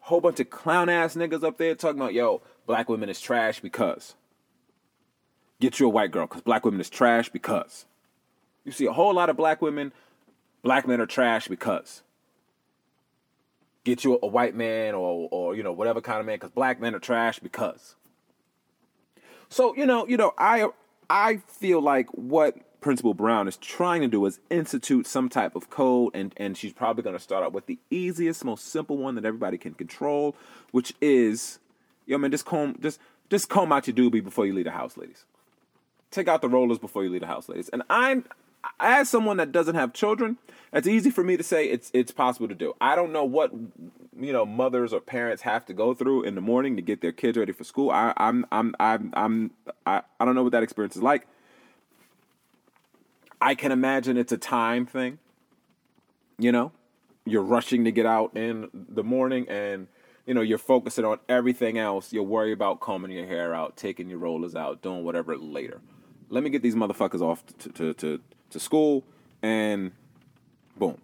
[0.00, 3.60] Whole bunch of clown ass niggas up there talking about, yo, black women is trash
[3.60, 4.14] because.
[5.60, 7.86] Get you a white girl because black women is trash because.
[8.68, 9.94] You see a whole lot of black women,
[10.62, 12.02] black men are trash because.
[13.84, 16.78] Get you a, white man or, or, you know, whatever kind of man because black
[16.78, 17.94] men are trash because.
[19.48, 20.66] So, you know, you know, I
[21.08, 25.70] I feel like what Principal Brown is trying to do is institute some type of
[25.70, 29.14] code, and, and she's probably going to start out with the easiest, most simple one
[29.14, 30.36] that everybody can control,
[30.72, 31.58] which is,
[32.04, 33.00] yo man, just comb, just
[33.30, 35.24] just comb out your doobie before you leave the house, ladies.
[36.10, 37.70] Take out the rollers before you leave the house, ladies.
[37.70, 38.24] And I'm,
[38.80, 40.38] as someone that doesn't have children,
[40.72, 42.74] it's easy for me to say it's it's possible to do.
[42.80, 43.52] I don't know what
[44.18, 47.12] you know mothers or parents have to go through in the morning to get their
[47.12, 47.90] kids ready for school.
[47.90, 49.50] I, I'm I'm I'm I'm
[49.86, 51.26] I, I don't know what that experience is like.
[53.40, 55.18] I can imagine it's a time thing.
[56.38, 56.72] You know,
[57.24, 59.88] you're rushing to get out in the morning and
[60.26, 62.12] you know you're focusing on everything else.
[62.12, 65.80] You'll worry about combing your hair out, taking your rollers out, doing whatever later.
[66.28, 69.04] Let me get these motherfuckers off to to to, to school
[69.42, 69.92] and
[70.76, 70.98] boom.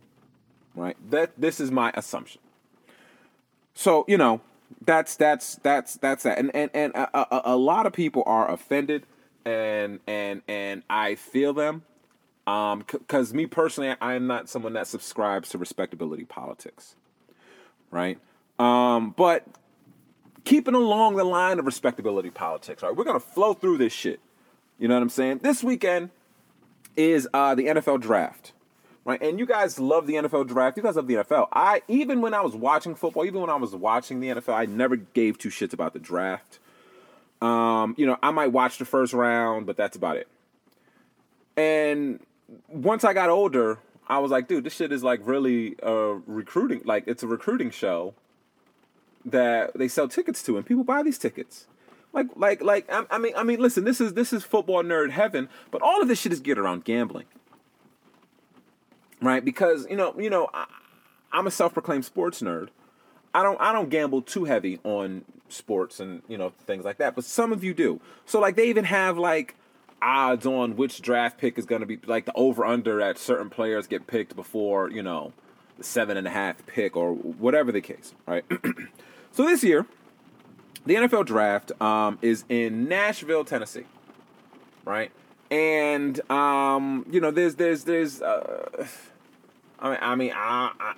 [0.74, 0.96] Right?
[1.10, 2.40] That this is my assumption.
[3.74, 4.40] So, you know,
[4.84, 6.38] that's that's that's that's that.
[6.38, 9.06] And and and a, a, a lot of people are offended
[9.44, 11.82] and and and I feel them
[12.46, 16.94] um, because me personally, I am not someone that subscribes to respectability politics,
[17.90, 18.18] right?
[18.58, 19.46] Um, but
[20.44, 22.94] keeping along the line of respectability politics, right?
[22.94, 24.20] We're gonna flow through this shit.
[24.78, 25.40] You know what I'm saying?
[25.42, 26.10] This weekend
[26.96, 28.52] is uh, the NFL draft,
[29.04, 29.20] right?
[29.20, 30.76] And you guys love the NFL draft.
[30.76, 31.48] You guys love the NFL.
[31.52, 34.66] I even when I was watching football, even when I was watching the NFL, I
[34.66, 36.58] never gave two shits about the draft.
[37.42, 40.28] Um, you know, I might watch the first round, but that's about it.
[41.56, 42.20] And
[42.68, 47.04] once I got older, I was like, dude, this shit is like really recruiting, like
[47.06, 48.14] it's a recruiting show
[49.24, 51.66] that they sell tickets to, and people buy these tickets.
[52.14, 55.10] Like, like, like, I, I mean, I mean, listen, this is this is football nerd
[55.10, 57.26] heaven, but all of this shit is geared around gambling,
[59.20, 59.44] right?
[59.44, 60.66] Because you know, you know, I,
[61.32, 62.68] I'm a self-proclaimed sports nerd.
[63.34, 67.16] I don't, I don't gamble too heavy on sports and you know things like that,
[67.16, 68.00] but some of you do.
[68.26, 69.56] So like, they even have like
[70.00, 73.50] odds on which draft pick is going to be like the over under at certain
[73.50, 75.32] players get picked before you know
[75.78, 78.44] the seven and a half pick or whatever the case right
[79.32, 79.86] so this year
[80.86, 83.84] the nfl draft um, is in nashville tennessee
[84.84, 85.10] right
[85.50, 88.86] and um, you know there's there's there's uh,
[89.78, 90.94] i mean i mean I, I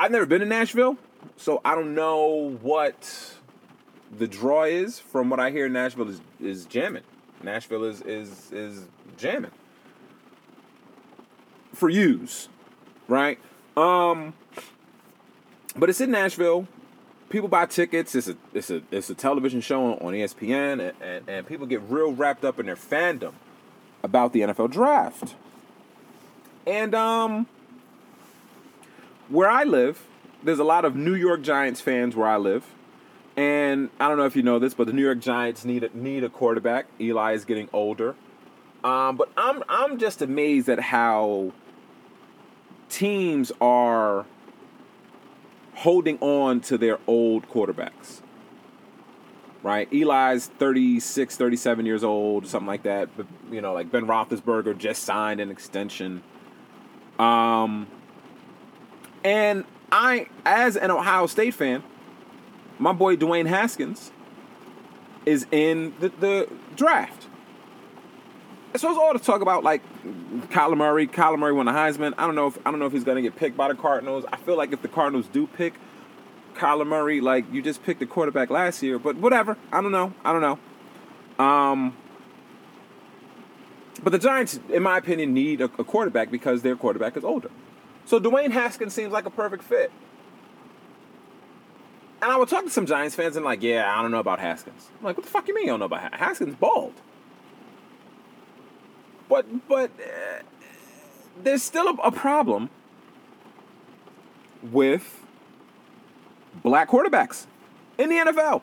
[0.00, 0.96] i've never been to nashville
[1.36, 3.34] so i don't know what
[4.16, 7.02] the draw is from what i hear nashville is is jamming
[7.42, 8.86] Nashville is is is
[9.16, 9.50] jamming
[11.72, 12.48] for use,
[13.08, 13.38] right?
[13.76, 14.34] Um,
[15.76, 16.66] but it's in Nashville.
[17.30, 18.14] People buy tickets.
[18.14, 21.80] It's a it's a it's a television show on ESPN, and, and, and people get
[21.88, 23.32] real wrapped up in their fandom
[24.02, 25.36] about the NFL draft.
[26.66, 27.46] And um,
[29.28, 30.04] where I live,
[30.42, 32.66] there's a lot of New York Giants fans where I live.
[33.36, 35.96] And I don't know if you know this, but the New York Giants need a,
[35.96, 36.86] need a quarterback.
[37.00, 38.16] Eli is getting older,
[38.82, 41.52] um, but I'm I'm just amazed at how
[42.88, 44.26] teams are
[45.80, 48.20] holding on to their old quarterbacks.
[49.62, 53.10] Right, Eli's 36, 37 years old, something like that.
[53.16, 56.22] But you know, like Ben Roethlisberger just signed an extension.
[57.18, 57.86] Um,
[59.22, 61.82] and I, as an Ohio State fan,
[62.78, 64.12] my boy Dwayne Haskins
[65.26, 67.26] is in the, the draft.
[68.76, 69.82] so it's all to talk about like
[70.48, 71.06] Kyler Murray.
[71.06, 72.14] Kyler Murray won the Heisman.
[72.16, 74.24] I don't know if I don't know if he's gonna get picked by the Cardinals.
[74.32, 75.74] I feel like if the Cardinals do pick
[76.54, 79.56] Kyler Murray, like you just picked the quarterback last year, but whatever.
[79.72, 80.12] I don't know.
[80.24, 81.44] I don't know.
[81.44, 81.96] Um,
[84.02, 87.50] but the Giants, in my opinion, need a, a quarterback because their quarterback is older.
[88.06, 89.92] So Dwayne Haskins seems like a perfect fit.
[92.22, 94.40] And I would talk to some Giants fans and like, yeah, I don't know about
[94.40, 94.88] Haskins.
[94.98, 96.20] I'm like, what the fuck you mean you don't know about Haskins?
[96.20, 96.94] Haskins bald.
[99.30, 100.42] But but uh,
[101.42, 102.68] there's still a, a problem
[104.62, 105.24] with
[106.62, 107.46] black quarterbacks
[107.96, 108.60] in the NFL.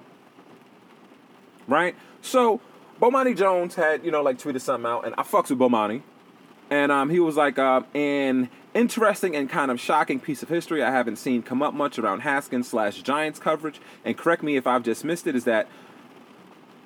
[1.67, 1.95] Right?
[2.21, 2.59] So
[3.01, 6.01] Bomani Jones had, you know, like tweeted something out, and I fucks with Bomani.
[6.69, 10.83] And um, he was like, uh, an interesting and kind of shocking piece of history
[10.83, 13.79] I haven't seen come up much around Haskins slash Giants coverage.
[14.03, 15.67] And correct me if I've just missed it, is that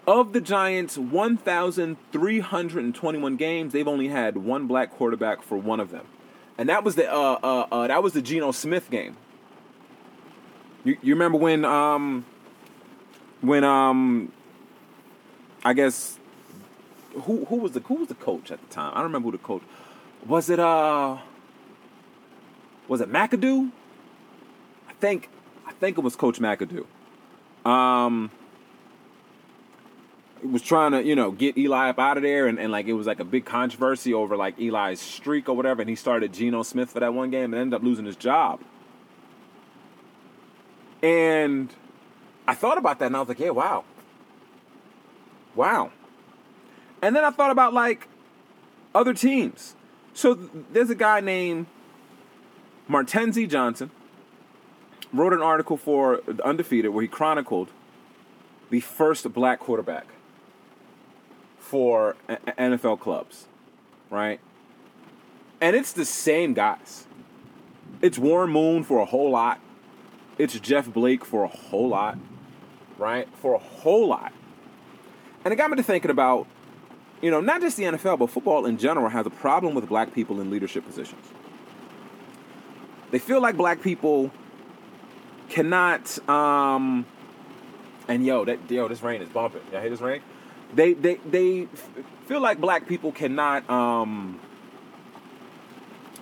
[0.07, 6.05] of the Giants' 1,321 games, they've only had one black quarterback for one of them,
[6.57, 9.17] and that was the uh, uh, uh, that was the Geno Smith game.
[10.83, 12.25] You, you remember when um
[13.41, 14.31] when um
[15.63, 16.17] I guess
[17.23, 18.91] who who was the who was the coach at the time?
[18.93, 19.61] I don't remember who the coach
[20.25, 20.49] was.
[20.49, 21.17] It uh
[22.87, 23.71] was it McAdoo?
[24.89, 25.29] I think
[25.67, 26.85] I think it was Coach McAdoo.
[27.69, 28.31] Um
[30.43, 32.93] was trying to, you know, get Eli up out of there, and, and like it
[32.93, 36.63] was like a big controversy over like Eli's streak or whatever, and he started Geno
[36.63, 38.61] Smith for that one game and ended up losing his job.
[41.03, 41.73] And
[42.47, 43.83] I thought about that, and I was like, yeah, wow,
[45.55, 45.91] wow.
[47.01, 48.07] And then I thought about like
[48.93, 49.75] other teams.
[50.13, 51.67] So th- there's a guy named
[52.89, 53.91] Martenzie Johnson
[55.13, 57.69] wrote an article for the Undefeated where he chronicled
[58.69, 60.07] the first black quarterback
[61.71, 63.47] for NFL clubs,
[64.09, 64.41] right?
[65.61, 67.07] And it's the same guys.
[68.01, 69.61] It's Warren Moon for a whole lot.
[70.37, 72.17] It's Jeff Blake for a whole lot,
[72.97, 73.25] right?
[73.37, 74.33] For a whole lot.
[75.45, 76.45] And it got me to thinking about,
[77.21, 80.13] you know, not just the NFL, but football in general has a problem with black
[80.13, 81.25] people in leadership positions.
[83.11, 84.29] They feel like black people
[85.47, 87.05] cannot, um,
[88.09, 89.61] and yo, that yo, this rain is bumping.
[89.71, 90.21] Y'all hear this rain?
[90.73, 91.67] They they they
[92.27, 94.39] feel like black people cannot um,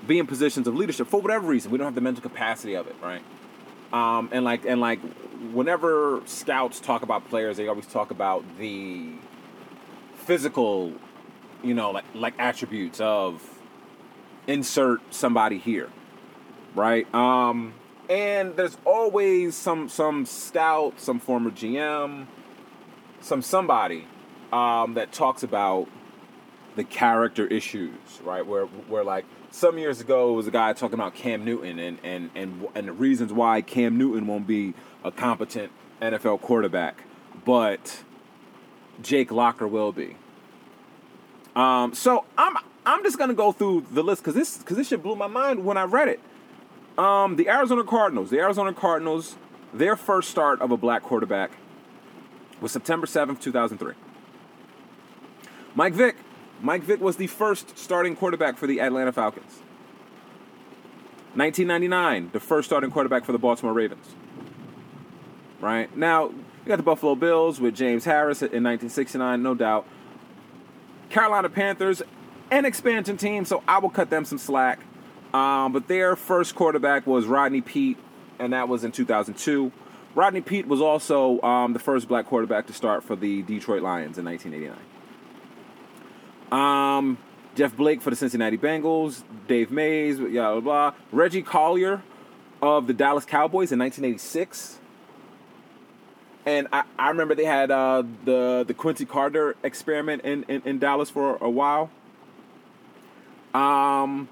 [0.07, 1.71] be in positions of leadership for whatever reason.
[1.71, 3.21] We don't have the mental capacity of it, right?
[3.93, 4.99] Um, and like and like
[5.51, 9.09] whenever scouts talk about players, they always talk about the
[10.15, 10.93] physical,
[11.63, 13.43] you know, like like attributes of
[14.47, 15.89] insert somebody here,
[16.75, 17.11] right?
[17.13, 17.73] Um,
[18.09, 22.25] and there's always some some scout, some former GM,
[23.21, 24.07] some somebody
[24.51, 25.87] um, that talks about
[26.75, 28.45] the character issues, right?
[28.45, 32.29] Where where like some years ago was a guy talking about Cam Newton and and
[32.35, 37.03] and and the reasons why Cam Newton won't be a competent NFL quarterback,
[37.45, 38.03] but
[39.01, 40.15] Jake Locker will be.
[41.55, 45.03] Um, so I'm I'm just gonna go through the list because this because this shit
[45.03, 46.19] blew my mind when I read it.
[46.97, 49.35] Um, the Arizona Cardinals, the Arizona Cardinals,
[49.73, 51.51] their first start of a black quarterback
[52.61, 53.95] was September seventh, two thousand three.
[55.79, 56.17] Mike Vick.
[56.61, 59.61] Mike Vick was the first starting quarterback for the Atlanta Falcons.
[61.35, 64.05] 1999, the first starting quarterback for the Baltimore Ravens.
[65.61, 65.95] Right?
[65.95, 69.87] Now, you got the Buffalo Bills with James Harris in 1969, no doubt.
[71.09, 72.01] Carolina Panthers,
[72.51, 74.81] an expansion team, so I will cut them some slack.
[75.33, 77.99] Um, but their first quarterback was Rodney Peete,
[78.37, 79.71] and that was in 2002.
[80.13, 84.17] Rodney Peete was also um, the first black quarterback to start for the Detroit Lions
[84.17, 84.98] in 1989.
[86.51, 87.17] Um,
[87.55, 90.93] Jeff Blake for the Cincinnati Bengals, Dave Mays, blah, blah, blah.
[91.11, 92.01] Reggie Collier
[92.61, 94.79] of the Dallas Cowboys in 1986.
[96.45, 100.79] And I, I remember they had uh, the the Quincy Carter experiment in, in, in
[100.79, 101.91] Dallas for a while.
[103.53, 104.29] Um,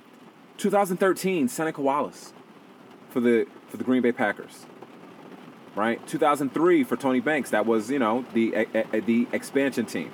[0.57, 2.33] 2013, Seneca Wallace
[3.09, 4.65] for the for the Green Bay Packers.
[5.75, 7.51] Right, 2003 for Tony Banks.
[7.51, 8.67] That was you know the
[9.05, 10.11] the expansion team.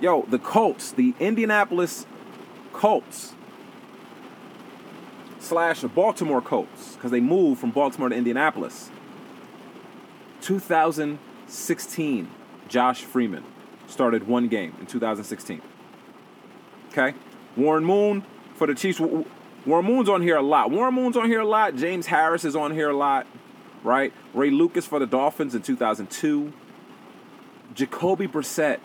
[0.00, 2.06] Yo, the Colts, the Indianapolis
[2.72, 3.34] Colts
[5.40, 8.90] slash Baltimore Colts, because they moved from Baltimore to Indianapolis.
[10.40, 12.30] 2016,
[12.68, 13.44] Josh Freeman
[13.88, 15.62] started one game in 2016.
[16.90, 17.14] Okay?
[17.56, 18.24] Warren Moon
[18.54, 19.00] for the Chiefs.
[19.00, 20.70] Warren Moon's on here a lot.
[20.70, 21.74] Warren Moon's on here a lot.
[21.74, 23.26] James Harris is on here a lot,
[23.82, 24.12] right?
[24.32, 26.52] Ray Lucas for the Dolphins in 2002.
[27.74, 28.78] Jacoby Brissett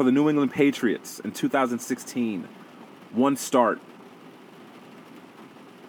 [0.00, 2.48] for the New England Patriots in 2016.
[3.12, 3.82] One start.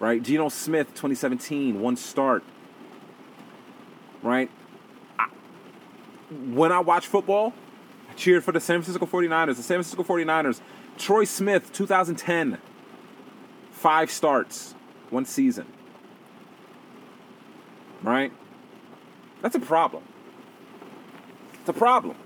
[0.02, 0.22] Right?
[0.22, 2.44] Geno Smith, 2017, one start.
[4.22, 4.52] Right?
[5.18, 5.30] I,
[6.30, 7.54] when I watch football,
[8.10, 9.56] I cheered for the San Francisco 49ers.
[9.56, 10.60] The San Francisco 49ers,
[10.98, 12.58] Troy Smith, 2010,
[13.72, 14.76] five starts,
[15.10, 15.68] one season.
[18.04, 18.34] Right?
[19.42, 20.04] That's a problem.
[21.62, 22.18] It's a problem.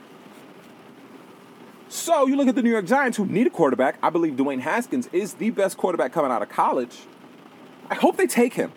[1.87, 3.97] So you look at the New York Giants, who need a quarterback.
[4.01, 7.01] I believe Dwayne Haskins is the best quarterback coming out of college.
[7.89, 8.71] I hope they take him.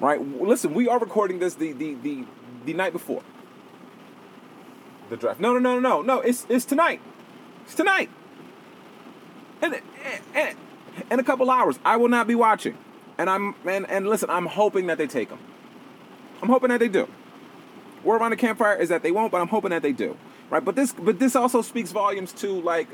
[0.00, 0.20] Right?
[0.40, 2.24] Listen, we are recording this the the the,
[2.64, 3.22] the night before
[5.10, 5.40] the draft.
[5.40, 6.20] No, no, no, no, no, no.
[6.20, 7.02] It's it's tonight.
[7.64, 8.08] It's tonight.
[9.60, 9.80] And
[10.34, 10.56] and,
[11.10, 12.78] in a couple hours, I will not be watching.
[13.18, 15.38] And I'm and and listen, I'm hoping that they take him.
[16.42, 17.06] I'm hoping that they do.
[18.02, 20.16] Word around the campfire is that they won't, but I'm hoping that they do.
[20.50, 20.64] Right?
[20.64, 22.88] But this but this also speaks volumes to like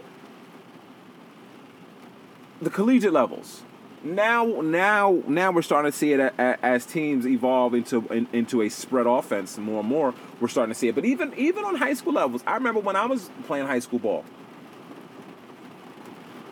[2.60, 3.62] the collegiate levels.
[4.04, 9.06] Now, now, now we're starting to see it as teams evolve into into a spread
[9.06, 10.14] offense more and more.
[10.38, 12.94] We're starting to see it, but even even on high school levels, I remember when
[12.94, 14.24] I was playing high school ball,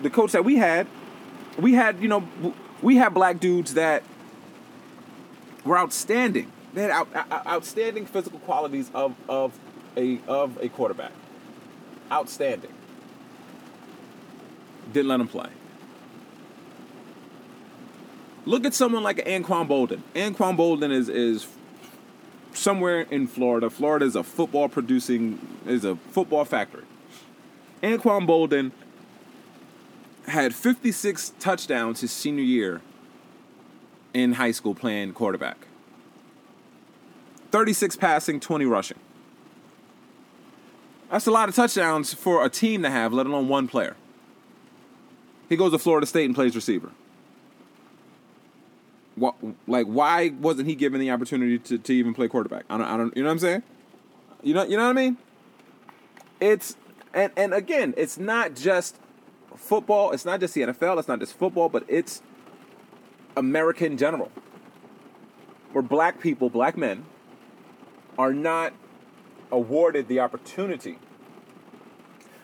[0.00, 0.86] the coach that we had,
[1.58, 2.26] we had you know
[2.82, 4.02] we had black dudes that
[5.64, 6.50] were outstanding.
[6.72, 9.56] They had out, out, outstanding physical qualities of, of
[9.96, 11.12] a of a quarterback.
[12.10, 12.72] Outstanding.
[14.92, 15.48] Didn't let him play.
[18.46, 20.02] Look at someone like Anquan Boldin.
[20.14, 21.46] Anquan Boldin is is
[22.52, 23.70] somewhere in Florida.
[23.70, 26.84] Florida is a football producing is a football factory.
[27.82, 28.72] Anquan Boldin
[30.26, 32.80] had 56 touchdowns his senior year
[34.14, 35.66] in high school playing quarterback.
[37.50, 38.98] 36 passing, 20 rushing.
[41.10, 43.96] That's a lot of touchdowns for a team to have, let alone one player.
[45.48, 46.90] He goes to Florida State and plays receiver.
[49.16, 49.36] What,
[49.68, 52.64] like, why wasn't he given the opportunity to, to even play quarterback?
[52.68, 53.62] I don't, I don't, you know what I'm saying?
[54.42, 55.16] You know, you know what I mean?
[56.40, 56.76] It's,
[57.12, 58.96] and, and again, it's not just
[59.54, 60.10] football.
[60.10, 60.98] It's not just the NFL.
[60.98, 62.22] It's not just football, but it's
[63.36, 64.32] American general.
[65.72, 67.04] Where black people, black men,
[68.18, 68.72] are not
[69.54, 70.98] awarded the opportunity.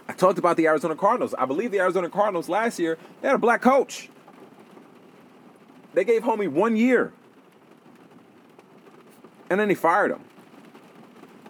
[0.09, 1.35] I talked about the Arizona Cardinals.
[1.35, 4.09] I believe the Arizona Cardinals last year, they had a black coach.
[5.95, 7.13] They gave Homie one year.
[9.49, 10.25] And then he fired him.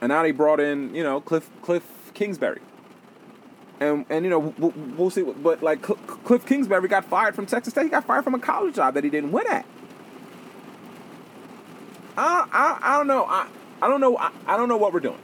[0.00, 1.84] And now they brought in, you know, Cliff Cliff
[2.14, 2.62] Kingsbury.
[3.80, 5.22] And and you know we'll, we'll see.
[5.22, 7.84] But like Cliff Kingsbury got fired from Texas State.
[7.84, 9.66] He got fired from a college job that he didn't win at.
[12.16, 13.24] I I, I don't know.
[13.24, 13.46] I
[13.82, 14.16] I don't know.
[14.16, 15.18] I, I don't know what we're doing.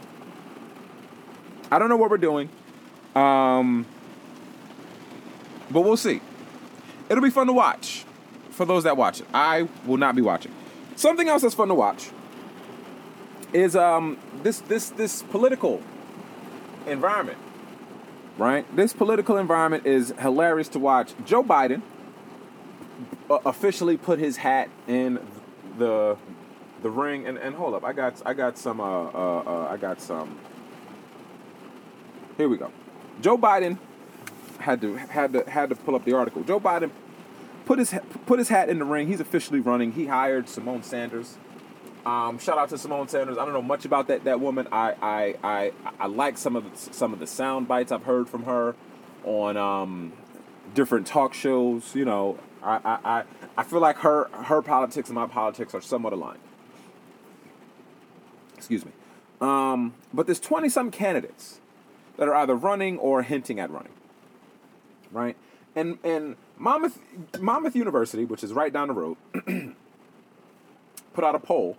[1.71, 2.49] I don't know what we're doing.
[3.15, 3.87] Um,
[5.71, 6.21] but we'll see.
[7.09, 8.05] It'll be fun to watch
[8.51, 9.27] for those that watch it.
[9.33, 10.53] I will not be watching.
[10.97, 12.11] Something else that's fun to watch
[13.53, 15.83] is um, this this this political
[16.87, 17.39] environment.
[18.39, 18.65] Right?
[18.77, 21.15] This political environment is hilarious to watch.
[21.25, 21.81] Joe Biden
[23.31, 25.19] uh, officially put his hat in
[25.79, 26.17] the
[26.83, 27.85] the ring and, and hold up.
[27.85, 30.39] I got I got some uh, uh, uh I got some
[32.37, 32.71] here we go.
[33.21, 33.79] Joe Biden
[34.59, 36.43] had to had to had to pull up the article.
[36.43, 36.91] Joe Biden
[37.65, 37.95] put his
[38.27, 39.09] put his hat in the ring.
[39.09, 39.93] He's officially running.
[39.93, 41.37] He hired Symone Sanders.
[42.05, 43.37] Um, shout out to Symone Sanders.
[43.39, 44.69] I don't know much about that that woman.
[44.71, 48.29] I I I, I like some of the, some of the sound bites I've heard
[48.29, 48.75] from her
[49.25, 50.13] on um,
[50.75, 51.95] different talk shows.
[51.95, 53.25] You know, I, I I
[53.59, 56.41] I feel like her her politics and my politics are somewhat aligned.
[58.57, 58.93] Excuse me.
[59.41, 61.61] Um, but there's 20 some candidates
[62.17, 63.93] that are either running or hinting at running.
[65.13, 65.37] Right?
[65.75, 66.99] And and Monmouth
[67.39, 69.17] Monmouth University, which is right down the road,
[71.15, 71.77] put out a poll.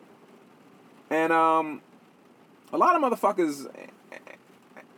[1.10, 1.82] And um
[2.72, 3.68] a lot of motherfuckers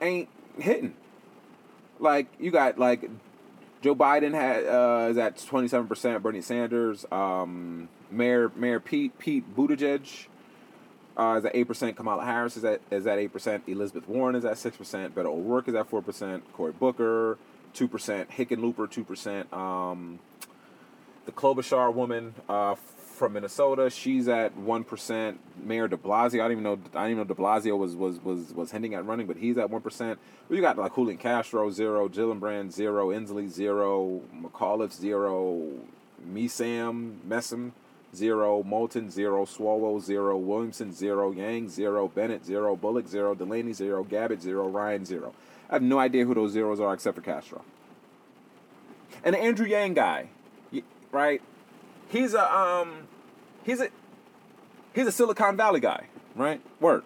[0.01, 0.95] ain't hitting.
[1.99, 3.09] Like you got like
[3.81, 6.21] Joe Biden had uh, is at twenty seven percent.
[6.21, 10.27] Bernie Sanders, um, Mayor Mayor Pete Pete Buttigieg
[11.20, 11.97] uh, is at eight percent.
[11.97, 13.63] Kamala Harris is at is at eight percent.
[13.67, 15.13] Elizabeth Warren is at six percent.
[15.13, 16.51] Beto O'Rourke is at four percent.
[16.53, 17.38] Cory Booker
[17.74, 18.30] two percent.
[18.32, 19.51] Hickenlooper two percent.
[19.51, 20.20] Um,
[21.26, 25.41] the Klobuchar woman uh, from Minnesota, she's at one percent.
[25.61, 26.80] Mayor De Blasio, I don't even know.
[26.95, 29.57] I didn't even know De Blasio was was was was hinting at running, but he's
[29.57, 30.20] at one percent.
[30.47, 35.70] We got like Julian Castro zero, Gillibrand zero, Inslee zero, McAuliffe zero,
[36.26, 37.74] Mesam Messam
[38.16, 44.03] zero, Moulton zero, Swalwell zero, Williamson zero, Yang zero, Bennet zero, Bullock zero, Delaney zero,
[44.03, 45.34] Gabbard zero, Ryan zero.
[45.70, 47.64] I have no idea who those zeros are except for Castro.
[49.24, 50.30] And the Andrew Yang guy,
[51.12, 51.41] right?
[52.10, 53.07] He's a um,
[53.64, 53.89] he's a
[54.93, 56.62] he's a Silicon Valley guy, right?
[56.80, 57.03] Word.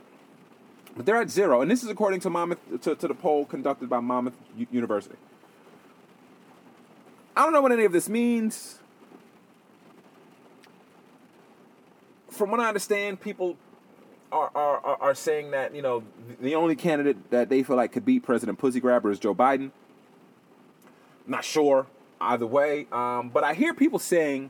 [0.95, 3.89] But they're at zero, and this is according to Monmouth to, to the poll conducted
[3.89, 5.15] by Monmouth U- University.
[7.35, 8.79] I don't know what any of this means.
[12.33, 13.57] From what I understand, people
[14.31, 16.03] are, are, are saying that, you know,
[16.41, 19.71] the only candidate that they feel like could beat President Pussy Grabber is Joe Biden.
[21.27, 21.87] not sure
[22.19, 22.87] either way.
[22.91, 24.49] Um, but I hear people saying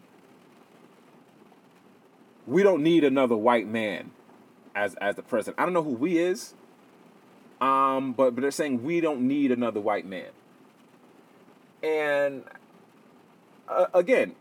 [2.47, 4.11] we don't need another white man
[4.75, 5.59] as as the president.
[5.59, 6.53] I don't know who we is.
[7.61, 10.29] Um, but but they're saying we don't need another white man.
[11.81, 12.43] And
[13.67, 14.35] uh, again,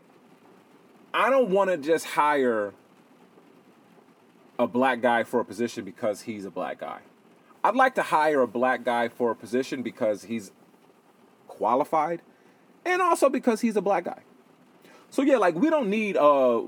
[1.13, 2.73] I don't want to just hire
[4.59, 6.99] a black guy for a position because he's a black guy.
[7.63, 10.51] I'd like to hire a black guy for a position because he's
[11.47, 12.21] qualified
[12.85, 14.21] and also because he's a black guy.
[15.09, 16.61] So yeah, like we don't need a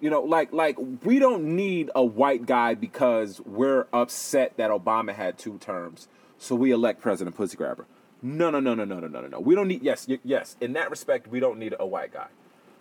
[0.00, 5.14] you know, like like we don't need a white guy because we're upset that Obama
[5.14, 6.08] had two terms.
[6.38, 7.86] So we elect President Pussy Grabber.
[8.22, 9.40] No, no, no, no, no, no, no, no.
[9.40, 10.56] We don't need yes, yes.
[10.60, 12.28] In that respect, we don't need a white guy.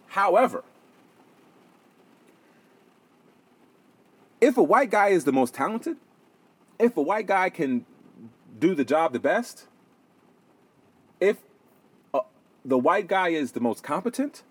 [0.08, 0.64] However,
[4.40, 5.98] if a white guy is the most talented,
[6.80, 7.86] if a white guy can
[8.60, 9.68] do the job the best,
[11.20, 11.38] if
[12.14, 12.20] uh,
[12.64, 14.44] the white guy is the most competent,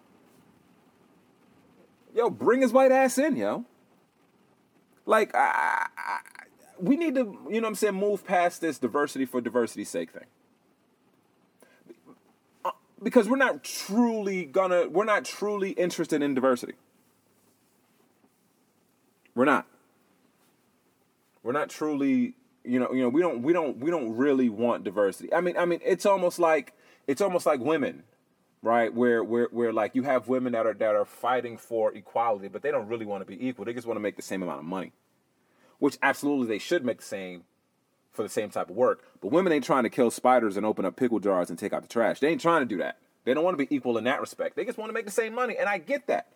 [2.14, 3.64] yo, bring his white ass in, yo.
[5.04, 6.18] Like, I, I,
[6.80, 10.10] we need to, you know what I'm saying, move past this diversity for diversity's sake
[10.10, 10.24] thing.
[12.64, 16.74] Uh, because we're not truly gonna, we're not truly interested in diversity.
[19.36, 19.66] We're not.
[21.46, 22.34] We're not truly,
[22.64, 25.32] you know, you know, we don't, we don't, we don't really want diversity.
[25.32, 26.74] I mean, I mean, it's almost like,
[27.06, 28.02] it's almost like women
[28.62, 28.92] right?
[28.92, 32.62] Where where where like you have women that are that are fighting for equality, but
[32.62, 33.64] they don't really want to be equal.
[33.64, 34.92] They just want to make the same amount of money,
[35.78, 37.44] which absolutely they should make the same
[38.10, 39.04] for the same type of work.
[39.20, 41.82] But women ain't trying to kill spiders and open up pickle jars and take out
[41.82, 42.18] the trash.
[42.18, 42.98] They ain't trying to do that.
[43.24, 44.56] They don't want to be equal in that respect.
[44.56, 46.28] They just want to make the same money, and I get that.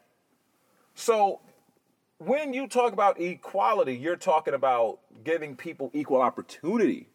[0.94, 1.40] So
[2.20, 7.08] when you talk about equality, you're talking about giving people equal opportunity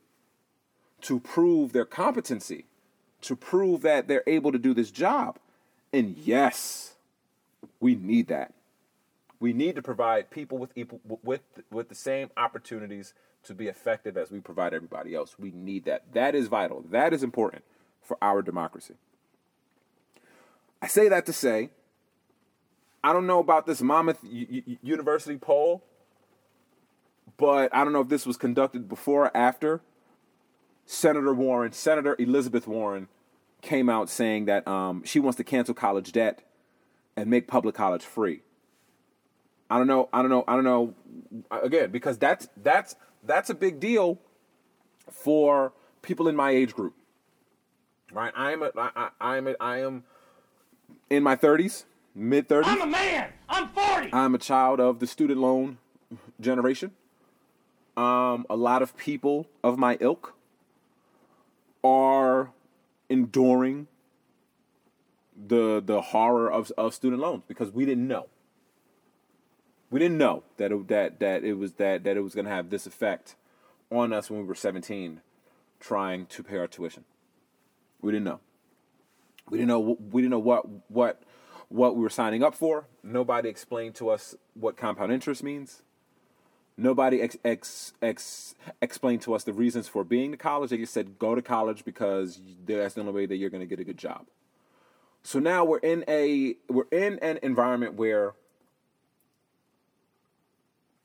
[1.02, 2.66] to prove their competency
[3.26, 5.40] to prove that they're able to do this job.
[5.92, 6.94] And yes,
[7.80, 8.54] we need that.
[9.40, 11.42] We need to provide people with equal, with
[11.72, 15.38] with the same opportunities to be effective as we provide everybody else.
[15.38, 16.14] We need that.
[16.14, 16.84] That is vital.
[16.90, 17.64] That is important
[18.02, 18.94] for our democracy.
[20.82, 21.70] I say that to say,
[23.06, 25.84] I don't know about this Monmouth U- University poll,
[27.38, 29.82] but I don't know if this was conducted before or after
[30.88, 33.08] Senator Warren, Senator Elizabeth Warren,
[33.62, 36.42] came out saying that um, she wants to cancel college debt
[37.16, 38.42] and make public college free.
[39.70, 40.10] I don't know.
[40.12, 40.44] I don't know.
[40.48, 40.96] I don't know.
[41.52, 44.20] Again, because that's that's that's a big deal
[45.12, 46.96] for people in my age group.
[48.12, 48.34] Right?
[48.36, 50.06] I am a, I, I am a, I am
[51.12, 51.86] in my 30s,
[52.16, 52.64] mid 30s.
[52.66, 53.30] I'm a man.
[53.50, 54.10] I'm 40.
[54.14, 55.78] I'm a child of the student loan
[56.40, 56.92] generation.
[57.98, 60.34] Um, a lot of people of my ilk
[61.84, 62.52] are
[63.10, 63.88] enduring
[65.36, 68.28] the the horror of of student loans because we didn't know.
[69.92, 72.52] We didn't know that it, that that it was that that it was going to
[72.52, 73.36] have this effect
[73.92, 75.22] on us when we were 17
[75.80, 77.06] trying to pay our tuition.
[78.02, 78.40] We didn't know.
[79.50, 81.22] We didn't know we didn't know what what
[81.70, 82.88] what we were signing up for.
[83.04, 85.82] Nobody explained to us what compound interest means.
[86.78, 90.72] Nobody ex, ex, ex, explained to us the reasons for being to college.
[90.72, 93.68] They just said go to college because that's the only way that you're going to
[93.68, 94.26] get a good job.
[95.24, 98.34] So now we're in a we're in an environment where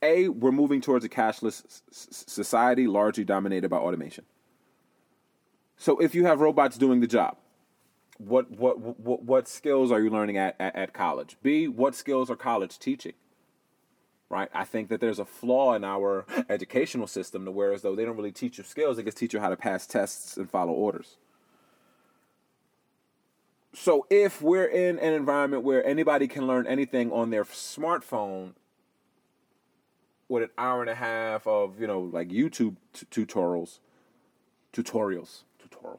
[0.02, 4.24] a we're moving towards a cashless society largely dominated by automation.
[5.76, 7.36] So if you have robots doing the job,
[8.20, 11.36] what what what, what skills are you learning at, at, at college?
[11.42, 13.14] B what skills are college teaching?
[14.30, 14.48] right?
[14.54, 18.04] I think that there's a flaw in our educational system to where as though they
[18.04, 20.72] don't really teach you skills, they just teach you how to pass tests and follow
[20.72, 21.16] orders.
[23.74, 28.54] So if we're in an environment where anybody can learn anything on their smartphone
[30.28, 33.78] with an hour and a half of, you know, like YouTube t- tutorials,
[34.72, 35.98] tutorials, tutorials,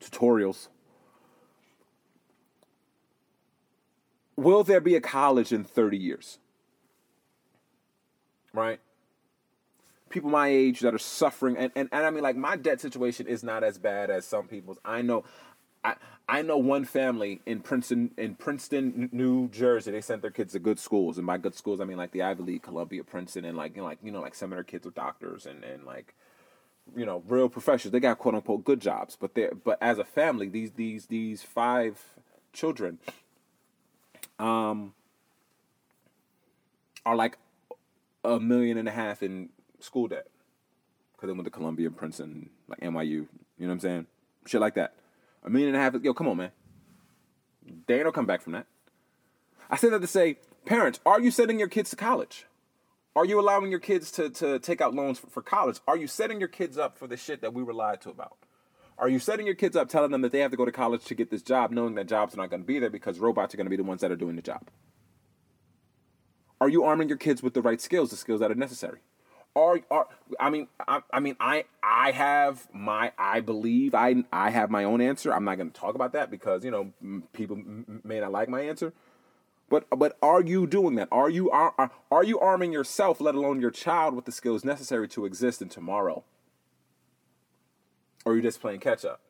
[0.00, 0.68] tutorials,
[4.36, 6.38] will there be a college in 30 years?
[8.52, 8.80] right?
[10.08, 13.26] people my age that are suffering, and, and, and I mean, like, my debt situation
[13.26, 14.78] is not as bad as some people's.
[14.84, 15.24] I know.
[15.84, 15.94] I,
[16.28, 19.92] I know one family in Princeton in Princeton, New Jersey.
[19.92, 22.22] They sent their kids to good schools, and by good schools I mean like the
[22.22, 24.64] Ivy League, Columbia, Princeton, and like you know like you know like some of their
[24.64, 26.14] kids are doctors and and like
[26.96, 27.92] you know real professionals.
[27.92, 31.42] They got quote unquote good jobs, but they but as a family, these these these
[31.42, 32.02] five
[32.52, 32.98] children,
[34.38, 34.94] um,
[37.04, 37.38] are like
[38.24, 40.26] a million and a half in school debt
[41.12, 43.08] because they went to Columbia, Princeton, like NYU.
[43.08, 43.28] You
[43.58, 44.06] know what I'm saying?
[44.46, 44.94] Shit like that.
[45.44, 45.94] A million and a half.
[46.02, 46.50] Yo, come on, man.
[47.86, 48.66] They no come back from that.
[49.70, 52.46] I say that to say, parents, are you sending your kids to college?
[53.16, 55.80] Are you allowing your kids to, to take out loans for, for college?
[55.88, 58.36] Are you setting your kids up for the shit that we were lied to about?
[58.98, 61.04] Are you setting your kids up telling them that they have to go to college
[61.04, 63.52] to get this job, knowing that jobs are not going to be there because robots
[63.52, 64.68] are going to be the ones that are doing the job?
[66.60, 69.00] Are you arming your kids with the right skills, the skills that are necessary?
[69.54, 70.06] Are, are
[70.38, 74.84] I mean I, I mean I I have my I believe I I have my
[74.84, 75.32] own answer.
[75.32, 76.92] I'm not going to talk about that because you know
[77.32, 77.58] people
[78.04, 78.92] may not like my answer.
[79.68, 81.08] But but are you doing that?
[81.10, 85.08] Are you are, are you arming yourself, let alone your child, with the skills necessary
[85.08, 86.22] to exist in tomorrow?
[88.26, 89.22] Or are you just playing catch up?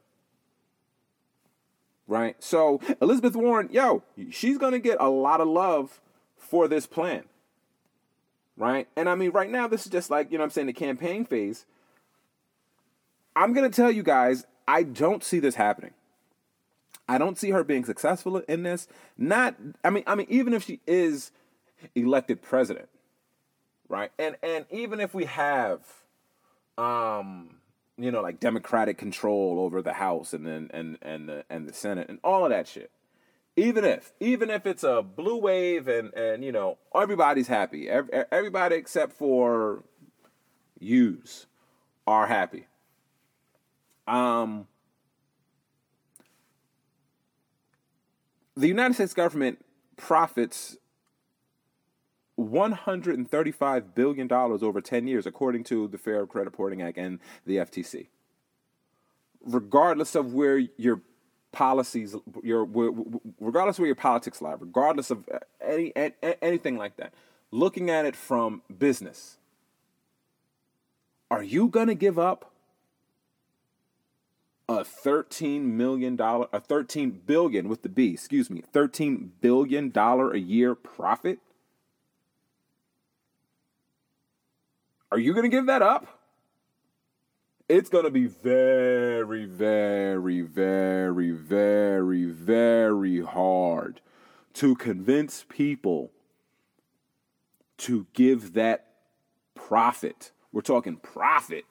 [2.08, 2.34] Right.
[2.42, 6.00] So Elizabeth Warren, yo, she's gonna get a lot of love
[6.36, 7.24] for this plan
[8.56, 8.88] right?
[8.96, 11.24] And I mean, right now, this is just like, you know I'm saying, the campaign
[11.24, 11.66] phase.
[13.34, 15.92] I'm going to tell you guys, I don't see this happening.
[17.08, 18.88] I don't see her being successful in this.
[19.16, 21.30] Not, I mean, I mean, even if she is
[21.94, 22.88] elected president,
[23.88, 24.10] right?
[24.18, 25.80] And and even if we have,
[26.76, 27.58] um,
[27.98, 31.72] you know, like Democratic control over the House and then and and the and the
[31.72, 32.90] Senate and all of that shit,
[33.56, 37.88] even if even if it's a blue wave and and you know everybody's happy.
[37.88, 39.82] Everybody except for
[40.78, 41.46] yous
[42.06, 42.66] are happy.
[44.06, 44.66] Um
[48.56, 49.58] the united states government
[49.96, 50.76] profits
[52.36, 57.56] 135 billion dollars over 10 years according to the fair credit reporting act and the
[57.56, 58.06] ftc
[59.46, 61.00] regardless of where your
[61.52, 62.64] policies, your
[63.40, 65.24] regardless of where your politics lie, regardless of
[65.60, 66.12] any, any
[66.42, 67.14] anything like that,
[67.50, 69.38] looking at it from business,
[71.30, 72.52] are you gonna give up
[74.68, 80.32] a thirteen million dollar, a thirteen billion with the B, excuse me, thirteen billion dollar
[80.32, 81.38] a year profit?
[85.12, 86.16] Are you gonna give that up?
[87.68, 94.00] it's going to be very, very, very, very, very hard
[94.54, 96.12] to convince people
[97.78, 98.86] to give that
[99.54, 100.30] profit.
[100.52, 101.64] We're talking profit.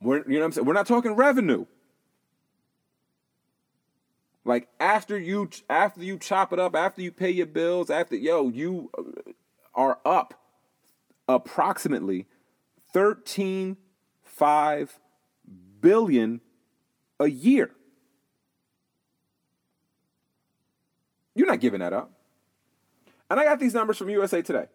[0.00, 0.66] We're, you know what I'm saying?
[0.66, 1.66] We're not talking revenue.
[4.46, 8.50] Like after you after you chop it up, after you pay your bills, after yo,
[8.50, 9.32] you uh,
[9.74, 10.43] are up
[11.28, 12.26] approximately
[12.92, 13.76] 13
[14.22, 14.98] 5
[15.80, 16.40] billion
[17.20, 17.70] a year.
[21.34, 22.10] You're not giving that up.
[23.30, 24.66] And I got these numbers from USA Today.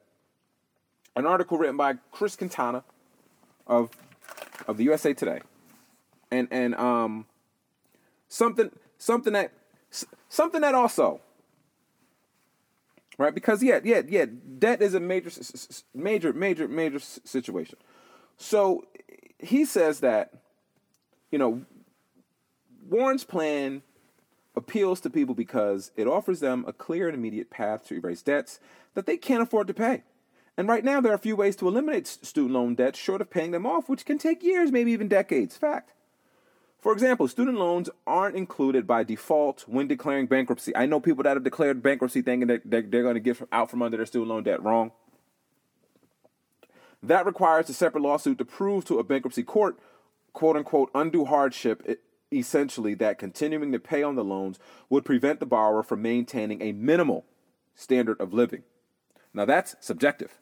[1.16, 2.84] An article written by Chris Quintana
[3.68, 3.90] of
[4.68, 5.42] of the USA Today.
[6.32, 7.26] And and um
[8.28, 9.52] something something that
[10.30, 11.22] something that also
[13.20, 14.26] right because yeah yeah yeah
[14.58, 15.30] debt is a major
[15.94, 17.78] major major major situation
[18.40, 18.86] so
[19.38, 20.34] he says that,
[21.30, 21.62] you know,
[22.90, 23.82] Warren's plan
[24.56, 28.60] appeals to people because it offers them a clear and immediate path to erase debts
[28.96, 30.04] that they can't afford to pay.
[30.58, 33.30] And right now, there are a few ways to eliminate student loan debt short of
[33.30, 35.56] paying them off, which can take years, maybe even decades.
[35.56, 35.94] Fact.
[36.80, 40.74] For example, student loans aren't included by default when declaring bankruptcy.
[40.76, 43.82] I know people that have declared bankruptcy thinking that they're, going to get out from
[43.82, 44.64] under their student loan debt.
[44.64, 44.92] Wrong.
[47.04, 49.78] That requires a separate lawsuit to prove to a bankruptcy court,
[50.32, 52.00] quote unquote, undue hardship,
[52.32, 54.58] essentially, that continuing to pay on the loans
[54.90, 57.26] would prevent the borrower from maintaining a minimal
[57.76, 58.64] standard of living.
[59.34, 60.38] Now, that's subjective.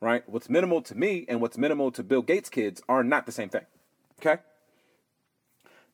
[0.00, 0.28] Right?
[0.28, 3.48] What's minimal to me and what's minimal to Bill Gates' kids are not the same
[3.48, 3.66] thing.
[4.24, 4.40] Okay?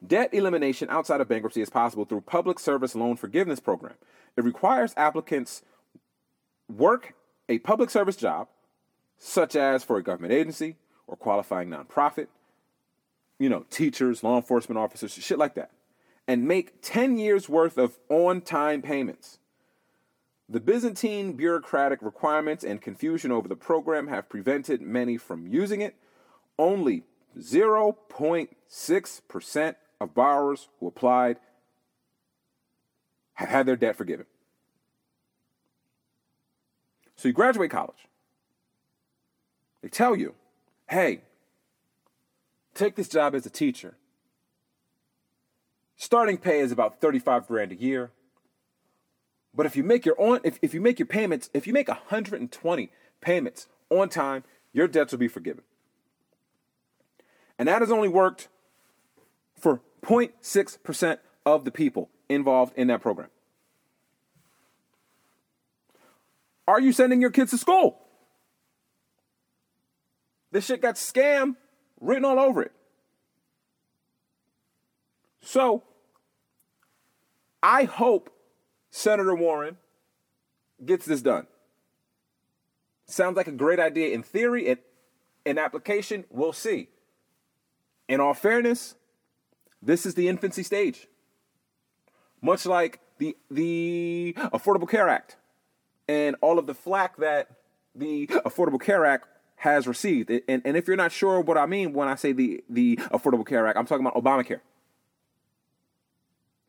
[0.07, 3.95] Debt elimination outside of bankruptcy is possible through public service loan forgiveness program.
[4.37, 5.63] It requires applicants
[6.69, 7.15] work
[7.49, 8.49] a public service job,
[9.17, 10.77] such as for a government agency
[11.07, 12.29] or qualifying nonprofit,
[13.39, 15.71] you know, teachers, law enforcement officers, shit like that,
[16.29, 19.39] and make 10 years worth of on time payments.
[20.49, 25.97] The Byzantine bureaucratic requirements and confusion over the program have prevented many from using it.
[26.59, 27.05] Only
[27.39, 31.37] 0.6% of borrowers who applied
[33.35, 34.27] have had their debt forgiven.
[37.17, 38.09] So you graduate college.
[39.83, 40.35] They tell you,
[40.89, 41.23] hey,
[42.75, 43.95] take this job as a teacher.
[45.97, 48.13] Starting pay is about 35 grand a year.
[49.55, 51.89] But if you make your on if, if you make your payments, if you make
[51.89, 55.65] 120 payments on time, your debts will be forgiven.
[57.59, 58.49] And that has only worked
[59.59, 63.29] for 0.6% of the people involved in that program.
[66.67, 67.99] Are you sending your kids to school?
[70.53, 71.57] This shit got scam
[72.01, 72.73] written all over it.
[75.41, 75.83] So,
[77.63, 78.31] I hope
[78.91, 79.79] Senator Warren
[80.85, 81.47] gets this done.
[83.07, 84.69] Sounds like a great idea in theory.
[84.69, 84.79] and
[85.45, 86.89] in application, we'll see.
[88.09, 88.95] In all fairness,
[89.83, 91.07] this is the infancy stage.
[92.41, 95.37] Much like the the Affordable Care Act
[96.09, 97.49] and all of the flack that
[97.95, 100.31] the Affordable Care Act has received.
[100.31, 103.47] And, and if you're not sure what I mean when I say the, the Affordable
[103.47, 104.61] Care Act, I'm talking about Obamacare.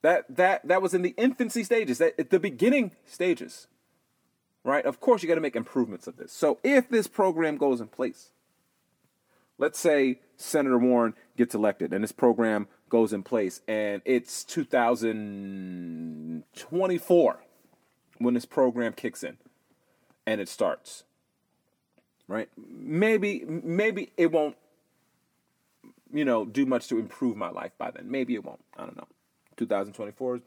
[0.02, 3.68] That that that was in the infancy stages, that at the beginning stages.
[4.64, 4.86] Right?
[4.86, 6.32] Of course you got to make improvements of this.
[6.34, 8.32] So if this program goes in place,
[9.58, 17.44] let's say Senator Warren gets elected and this program goes in place and it's 2024
[18.18, 19.38] when this program kicks in
[20.28, 21.06] and it starts.
[22.28, 22.50] Right?
[22.58, 24.58] Maybe maybe it won't
[26.14, 28.12] you know do much to improve my life by then.
[28.12, 28.60] Maybe it won't.
[28.78, 29.08] I don't know.
[29.56, 30.42] 2024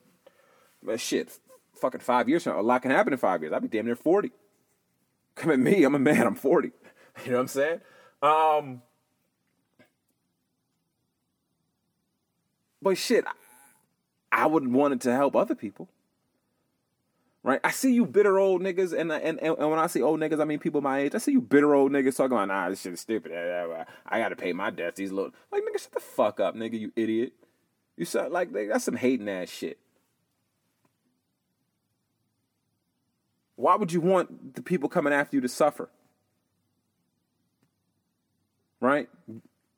[0.89, 1.39] is shit.
[1.75, 3.55] Fucking five years from now, a lot can happen in five years.
[3.55, 4.31] I'll be damn near 40.
[5.37, 6.73] Come at me, I'm a man, I'm 40.
[7.27, 7.81] You know what I'm saying?
[8.23, 8.81] Um,
[12.83, 13.25] but shit,
[14.31, 15.89] I would want it to help other people.
[17.45, 17.61] Right?
[17.65, 20.45] I see you bitter old niggas, and and, and when I say old niggas, I
[20.45, 21.15] mean people my age.
[21.15, 23.33] I see you bitter old niggas talking about, nah, this shit is stupid.
[23.33, 24.99] I gotta pay my debts.
[24.99, 27.33] These little like nigga, shut the fuck up, nigga, you idiot.
[27.97, 29.79] You saw like that's some hating ass shit.
[33.57, 35.91] Why would you want the people coming after you to suffer?
[38.81, 39.09] Right?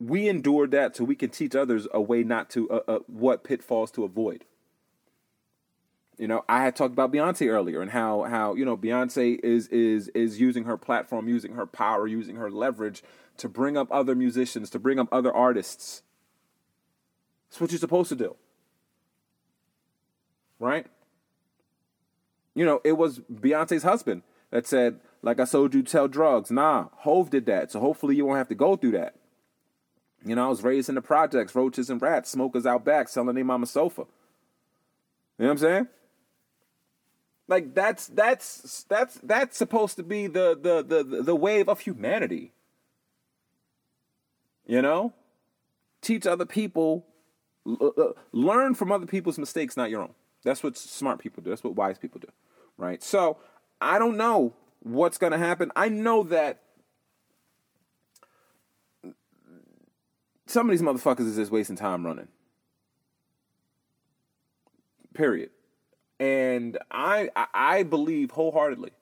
[0.04, 3.44] We endured that so we can teach others a way not to, uh, uh, what
[3.44, 4.44] pitfalls to avoid.
[6.18, 9.66] You know, I had talked about Beyonce earlier and how how you know Beyonce is
[9.68, 13.02] is is using her platform, using her power, using her leverage
[13.38, 16.02] to bring up other musicians, to bring up other artists
[17.54, 18.34] that's what you're supposed to do.
[20.58, 20.88] Right?
[22.52, 26.50] You know, it was Beyonce's husband that said, like I told you, tell drugs.
[26.50, 27.70] Nah, Hove did that.
[27.70, 29.14] So hopefully you won't have to go through that.
[30.24, 33.34] You know, I was raised in the projects, roaches and rats, smokers out back, selling
[33.34, 34.06] their mama sofa.
[35.38, 35.88] You know what I'm saying?
[37.46, 42.52] Like that's that's that's that's supposed to be the the the the wave of humanity.
[44.66, 45.12] You know?
[46.00, 47.04] Teach other people
[47.66, 50.14] uh, uh, learn from other people's mistakes, not your own.
[50.42, 51.50] That's what smart people do.
[51.50, 52.28] That's what wise people do,
[52.76, 53.02] right?
[53.02, 53.38] So
[53.80, 55.72] I don't know what's to happen.
[55.74, 56.60] I know that
[60.54, 62.28] some of these motherfuckers is just wasting time running.
[65.12, 65.50] Period.
[66.20, 68.92] And I I believe wholeheartedly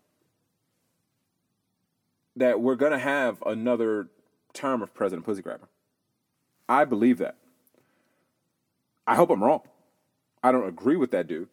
[2.37, 4.09] that we're gonna have another
[4.55, 5.69] term of President Pussy Grabber.
[6.71, 7.37] I believe that.
[9.07, 9.61] I hope I'm wrong.
[10.43, 11.51] I don't agree with that dude.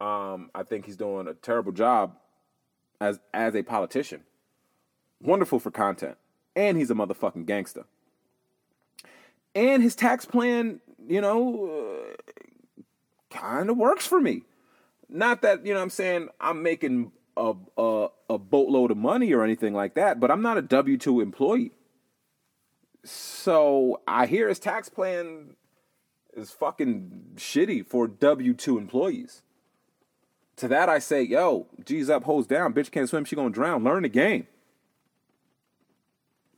[0.00, 2.16] Um, I think he's doing a terrible job
[3.00, 4.24] as as a politician.
[5.20, 6.16] Wonderful for content,
[6.56, 7.84] and he's a motherfucking gangster.
[9.54, 12.16] And his tax plan, you know,
[12.80, 12.82] uh,
[13.30, 14.42] kind of works for me.
[15.08, 19.44] Not that you know, I'm saying I'm making a, a a boatload of money or
[19.44, 21.72] anything like that, but I'm not a W two employee.
[23.04, 25.56] So I hear his tax plan
[26.34, 29.42] is fucking shitty for W two employees.
[30.56, 33.84] To that I say, yo, G's up, hoes down, bitch can't swim, she gonna drown.
[33.84, 34.46] Learn the game.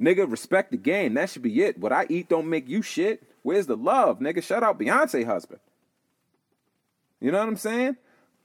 [0.01, 1.15] Nigga, respect the game.
[1.15, 1.79] That should be it.
[1.79, 3.23] What I eat don't make you shit.
[3.43, 4.19] Where's the love?
[4.19, 5.61] Nigga, shout out Beyonce husband.
[7.21, 7.97] You know what I'm saying?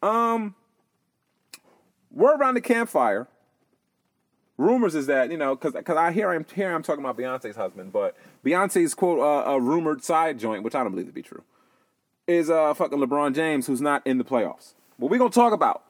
[0.02, 0.56] Um,
[2.10, 3.28] we're around the campfire
[4.62, 7.56] rumors is that you know because because I hear I'm here I'm talking about Beyonce's
[7.56, 11.22] husband, but Beyonce's quote uh, a rumored side joint, which I don't believe to be
[11.22, 11.44] true,
[12.28, 14.74] is uh fucking LeBron James who's not in the playoffs.
[14.98, 15.84] What we gonna talk about?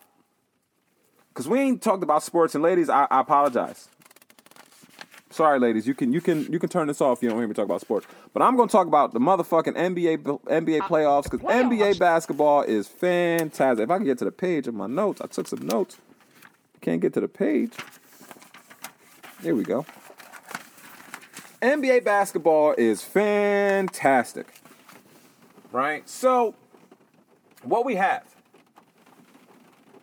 [1.33, 3.87] Cause we ain't talked about sports and ladies, I, I apologize.
[5.31, 5.87] Sorry, ladies.
[5.87, 7.19] You can you can you can turn this off.
[7.19, 8.05] If you don't hear me talk about sports.
[8.33, 13.83] But I'm gonna talk about the motherfucking NBA NBA playoffs because NBA basketball is fantastic.
[13.83, 15.97] If I can get to the page of my notes, I took some notes.
[16.81, 17.73] Can't get to the page.
[19.41, 19.85] Here we go.
[21.61, 24.47] NBA basketball is fantastic.
[25.71, 26.07] Right?
[26.09, 26.55] So,
[27.63, 28.25] what we have.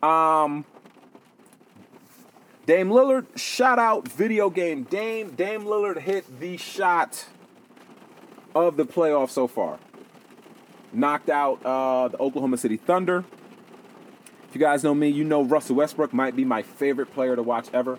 [0.01, 0.65] Um
[2.69, 5.31] Dame Lillard, shout out video game Dame.
[5.31, 7.25] Dame Lillard hit the shot
[8.53, 9.79] of the playoff so far.
[10.93, 13.25] Knocked out uh, the Oklahoma City Thunder.
[14.47, 17.41] If you guys know me, you know Russell Westbrook might be my favorite player to
[17.41, 17.97] watch ever.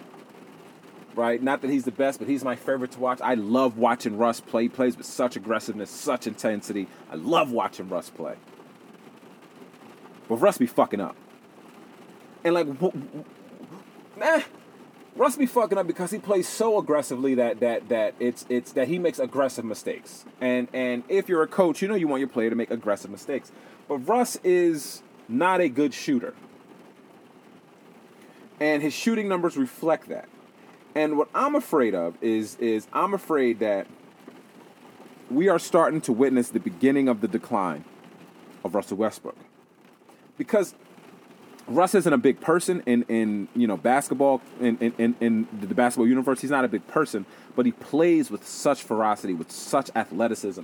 [1.16, 1.42] Right?
[1.42, 3.20] Not that he's the best, but he's my favorite to watch.
[3.20, 4.62] I love watching Russ play.
[4.62, 6.86] He plays with such aggressiveness, such intensity.
[7.10, 8.36] I love watching Russ play.
[10.28, 11.16] But Russ be fucking up.
[12.44, 12.68] And like,
[14.16, 14.42] nah,
[15.16, 18.88] Russ be fucking up because he plays so aggressively that that that it's it's that
[18.88, 20.24] he makes aggressive mistakes.
[20.40, 23.10] And and if you're a coach, you know you want your player to make aggressive
[23.10, 23.50] mistakes.
[23.88, 26.34] But Russ is not a good shooter.
[28.60, 30.28] And his shooting numbers reflect that.
[30.94, 33.86] And what I'm afraid of is is I'm afraid that
[35.30, 37.84] we are starting to witness the beginning of the decline
[38.64, 39.36] of Russell Westbrook.
[40.36, 40.74] Because
[41.70, 46.08] Russ isn't a big person in, in you know basketball in, in, in the basketball
[46.08, 46.40] universe.
[46.40, 50.62] He's not a big person, but he plays with such ferocity, with such athleticism,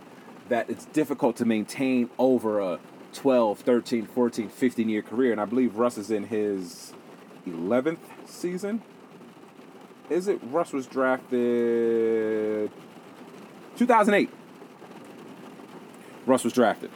[0.49, 2.81] that it's difficult to maintain over a
[3.13, 5.31] 12, 13, 14, 15 year career.
[5.31, 6.93] And I believe Russ is in his
[7.47, 8.83] 11th season.
[10.11, 10.41] Is it?
[10.43, 12.71] Russ was drafted
[13.77, 14.29] 2008.
[16.27, 16.91] Russ was drafted.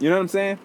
[0.00, 0.58] You know what I'm saying?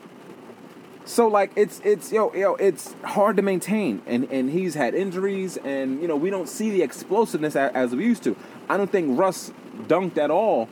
[1.09, 5.57] So like it's it's yo yo it's hard to maintain and and he's had injuries
[5.57, 8.35] and you know we don't see the explosiveness as, as we used to.
[8.69, 9.51] I don't think Russ
[9.87, 10.69] dunked at all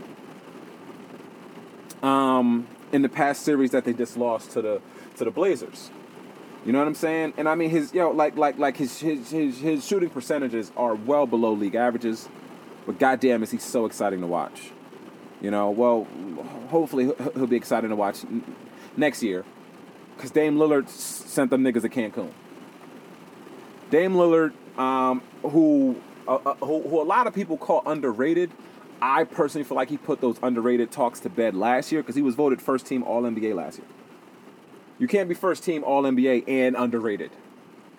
[2.04, 4.82] um in the past series that they just lost to the
[5.16, 5.90] to the Blazers.
[6.68, 7.34] You know what I'm saying?
[7.38, 10.94] And I mean his yo like like like his his his, his shooting percentages are
[10.94, 12.30] well below league averages.
[12.86, 14.70] But goddamn is he so exciting to watch.
[15.42, 16.06] You know, well
[16.70, 18.20] hopefully he'll be exciting to watch
[18.96, 19.44] next year
[20.18, 22.32] because Dame Lillard sent them niggas to Cancun.
[23.92, 28.52] Dame Lillard, um, who, uh, uh, who who a lot of people call underrated.
[29.00, 32.24] I personally feel like he put those underrated talks to bed last year because he
[32.24, 33.88] was voted first team All NBA last year.
[34.98, 37.30] You can't be first team All NBA and underrated.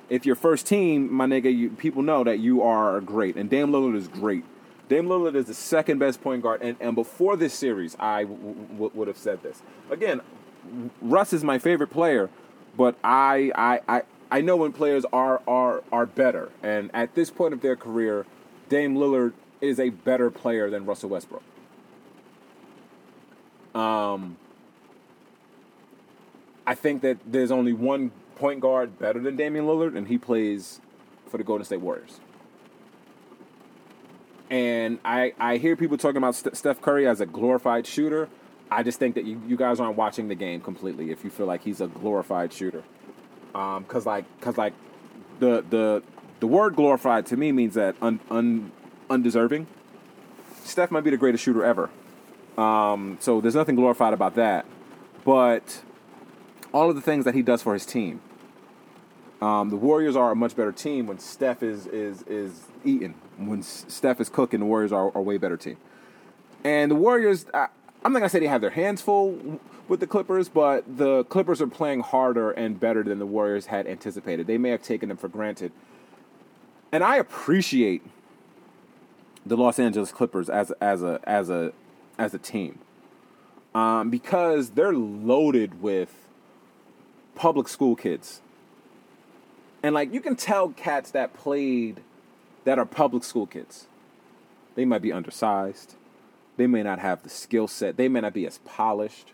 [0.08, 3.68] If you're first team, my nigga, you, people know that you are great, and Dame
[3.68, 4.44] Lillard is great.
[4.88, 8.54] Dame Lillard is the second best point guard, and, and before this series, I w-
[8.72, 9.62] w- would have said this.
[9.90, 10.22] Again,
[11.00, 12.30] Russ is my favorite player,
[12.76, 17.30] but I I I, I know when players are are are better, and at this
[17.30, 18.26] point of their career,
[18.68, 21.42] Dame Lillard is a better player than Russell Westbrook.
[23.74, 24.36] Um,
[26.66, 30.80] I think that there's only one point guard better than Damian Lillard, and he plays
[31.28, 32.20] for the Golden State Warriors.
[34.50, 38.28] And I, I hear people talking about Steph Curry as a glorified shooter.
[38.70, 41.46] I just think that you, you guys aren't watching the game completely if you feel
[41.46, 42.82] like he's a glorified shooter.
[43.54, 44.74] Um, cause like, cause like,
[45.40, 46.02] the the
[46.40, 48.72] the word glorified to me means that un, un
[49.08, 49.66] undeserving.
[50.64, 51.90] Steph might be the greatest shooter ever.
[52.58, 54.66] Um, so there's nothing glorified about that,
[55.24, 55.82] but
[56.72, 58.20] all of the things that he does for his team.
[59.40, 63.14] Um, the Warriors are a much better team when Steph is is is eating.
[63.36, 65.76] When Steph is cooking, the Warriors are, are a way better team.
[66.64, 67.46] And the Warriors,
[68.04, 71.60] I'm not gonna say they have their hands full with the Clippers, but the Clippers
[71.60, 74.46] are playing harder and better than the Warriors had anticipated.
[74.46, 75.72] They may have taken them for granted,
[76.92, 78.02] and I appreciate
[79.44, 81.72] the Los Angeles Clippers as as a as a
[82.18, 82.78] as a team
[83.74, 86.28] um, because they're loaded with
[87.34, 88.40] public school kids,
[89.82, 92.00] and like you can tell cats that played
[92.64, 93.86] that are public school kids.
[94.74, 95.96] They might be undersized
[96.58, 97.96] they may not have the skill set.
[97.96, 99.32] They may not be as polished.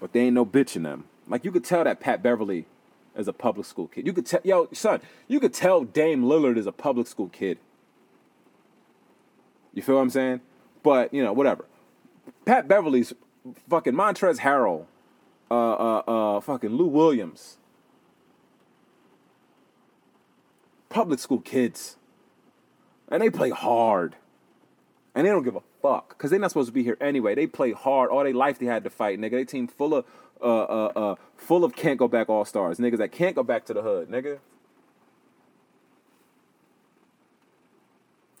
[0.00, 1.04] But they ain't no bitch in them.
[1.28, 2.66] Like you could tell that Pat Beverley
[3.16, 4.06] is a public school kid.
[4.06, 7.58] You could tell yo, son, you could tell Dame Lillard is a public school kid.
[9.74, 10.40] You feel what I'm saying?
[10.84, 11.64] But, you know, whatever.
[12.44, 13.12] Pat Beverley's
[13.68, 14.86] fucking Montrezl Harrell,
[15.50, 17.56] uh uh uh fucking Lou Williams.
[20.88, 21.96] Public school kids.
[23.08, 24.14] And they play hard.
[25.14, 27.34] And they don't give a fuck because they're not supposed to be here anyway.
[27.34, 28.58] They play hard all their life.
[28.58, 29.32] They had to fight, nigga.
[29.32, 30.04] They team full of
[30.42, 33.64] uh uh uh full of can't go back all stars, niggas that can't go back
[33.66, 34.38] to the hood, nigga.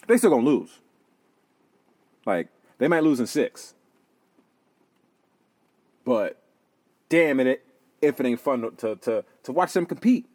[0.08, 0.80] They still gonna lose.
[2.26, 2.48] Like
[2.78, 3.74] they might lose in six,
[6.04, 6.42] but
[7.08, 7.64] damn it,
[8.02, 10.26] if it ain't fun to to to watch them compete.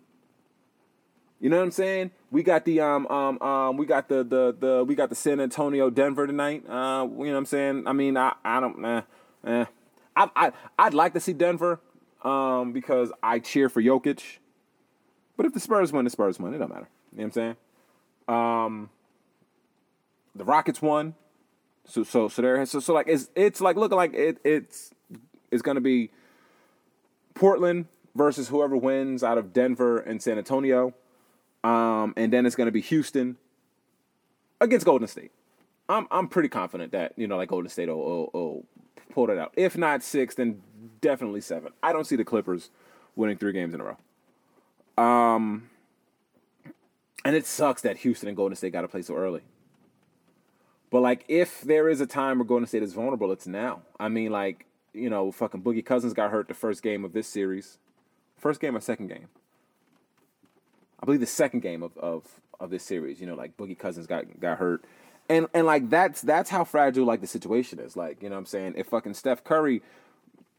[1.40, 2.12] You know what I'm saying?
[2.32, 5.40] We got the um um um we got the the the we got the San
[5.40, 6.64] Antonio Denver tonight.
[6.68, 7.88] Uh, you know what I'm saying?
[7.88, 9.02] I mean, I I don't eh,
[9.46, 9.66] eh.
[10.16, 11.80] I I I'd like to see Denver
[12.24, 14.40] um because I cheer for Jokic.
[15.38, 16.54] But if the Spurs win, the Spurs win.
[16.54, 16.90] It don't matter.
[17.14, 17.56] You know what I'm saying?
[18.28, 18.90] Um,
[20.36, 21.16] the Rockets won.
[21.86, 24.92] So so so there so so like it's it's like looking like it it's
[25.50, 26.12] it's gonna be
[27.34, 30.94] Portland versus whoever wins out of Denver and San Antonio.
[31.64, 33.38] Um, and then it's gonna be Houston
[34.62, 35.32] against Golden State.
[35.88, 38.66] I'm I'm pretty confident that, you know, like Golden State will, will, will
[39.12, 39.54] pull it out.
[39.56, 40.62] If not six, then
[41.02, 41.74] definitely seven.
[41.82, 42.70] I don't see the Clippers
[43.16, 45.04] winning three games in a row.
[45.04, 45.70] Um
[47.26, 49.42] and it sucks that Houston and Golden State got to play so early.
[50.90, 53.82] But like, if there is a time where Golden State is vulnerable, it's now.
[54.00, 57.28] I mean, like, you know, fucking Boogie Cousins got hurt the first game of this
[57.28, 57.78] series,
[58.38, 59.28] first game or second game.
[61.02, 62.24] I believe the second game of of
[62.60, 63.20] of this series.
[63.20, 64.84] You know, like Boogie Cousins got got hurt,
[65.30, 67.96] and and like that's that's how fragile like the situation is.
[67.96, 69.82] Like, you know, what I'm saying if fucking Steph Curry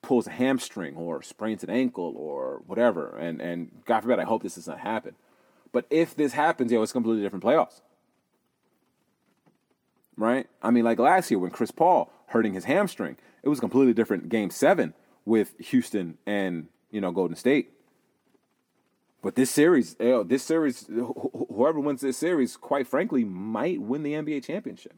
[0.02, 4.42] pulls a hamstring or sprains an ankle or whatever, and and God forbid, I hope
[4.42, 5.14] this does not happen.
[5.72, 7.80] But if this happens, yo, it's completely different playoffs.
[10.16, 10.48] Right?
[10.62, 14.28] I mean, like last year when Chris Paul hurting his hamstring, it was completely different
[14.28, 17.72] game seven with Houston and, you know, Golden State.
[19.22, 24.14] But this series, yo, this series, whoever wins this series, quite frankly, might win the
[24.14, 24.94] NBA championship.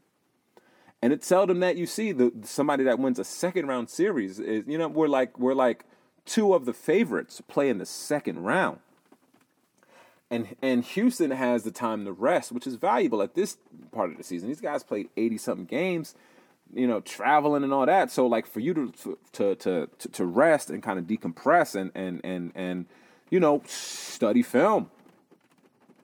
[1.01, 4.39] And it's seldom that you see the somebody that wins a second round series.
[4.39, 5.83] Is, you know, we're like we're like
[6.25, 8.79] two of the favorites play in the second round
[10.33, 13.57] and and Houston has the time to rest, which is valuable at this
[13.91, 14.47] part of the season.
[14.47, 16.15] These guys played eighty something games,
[16.73, 18.09] you know, traveling and all that.
[18.09, 21.91] So like for you to to to to, to rest and kind of decompress and
[21.93, 22.85] and and and
[23.33, 24.91] you know study film,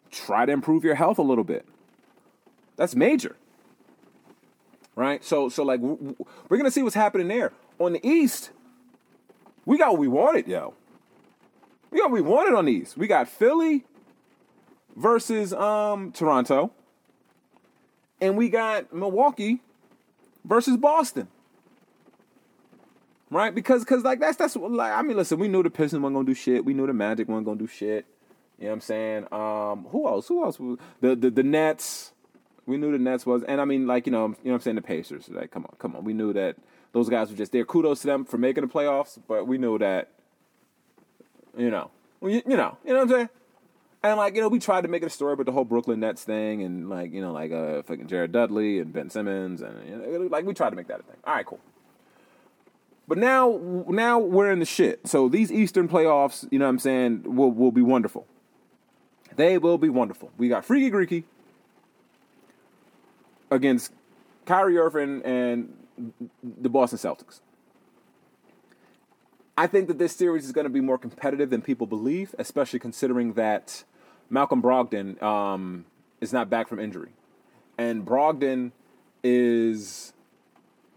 [0.09, 1.63] try to improve your health a little bit.
[2.75, 3.35] That's major,
[4.95, 5.23] right?
[5.23, 8.49] So so like we're gonna see what's happening there on the East.
[9.65, 10.73] We got what we wanted, yo.
[11.91, 12.97] We got what we wanted on these.
[12.97, 13.85] We got Philly,
[14.95, 16.71] versus um, Toronto.
[18.21, 19.61] And we got Milwaukee
[20.43, 21.27] versus Boston.
[23.31, 23.53] Right?
[23.53, 26.25] Because cause like that's that's like I mean listen, we knew the Pistons weren't gonna
[26.25, 26.65] do shit.
[26.65, 28.05] We knew the Magic weren't gonna do shit.
[28.57, 29.27] You know what I'm saying?
[29.31, 30.27] Um, who else?
[30.27, 30.57] Who else?
[31.01, 32.11] The, the the Nets.
[32.65, 34.61] We knew the Nets was, and I mean, like you know, you know what I'm
[34.61, 34.75] saying.
[34.75, 35.29] The Pacers.
[35.29, 36.03] Like, come on, come on.
[36.03, 36.57] We knew that
[36.91, 37.65] those guys were just there.
[37.65, 40.09] Kudos to them for making the playoffs, but we knew that,
[41.57, 41.89] you know,
[42.21, 43.29] you, you know, you know what I'm saying.
[44.03, 45.99] And like you know, we tried to make it a story about the whole Brooklyn
[45.99, 49.89] Nets thing, and like you know, like uh, fucking Jared Dudley and Ben Simmons, and
[49.89, 51.17] you know, like we tried to make that a thing.
[51.25, 51.59] All right, cool.
[53.09, 55.07] But now, now we're in the shit.
[55.07, 58.27] So these Eastern playoffs, you know, what I'm saying, will will be wonderful.
[59.35, 60.31] They will be wonderful.
[60.37, 61.23] We got Freaky Greeky
[63.49, 63.93] against
[64.45, 65.73] Kyrie Irving and
[66.43, 67.39] the Boston Celtics.
[69.57, 72.77] I think that this series is going to be more competitive than people believe, especially
[72.77, 73.85] considering that
[74.29, 75.85] Malcolm Brogdon um,
[76.21, 77.09] is not back from injury.
[77.75, 78.71] And Brogdon
[79.23, 80.13] is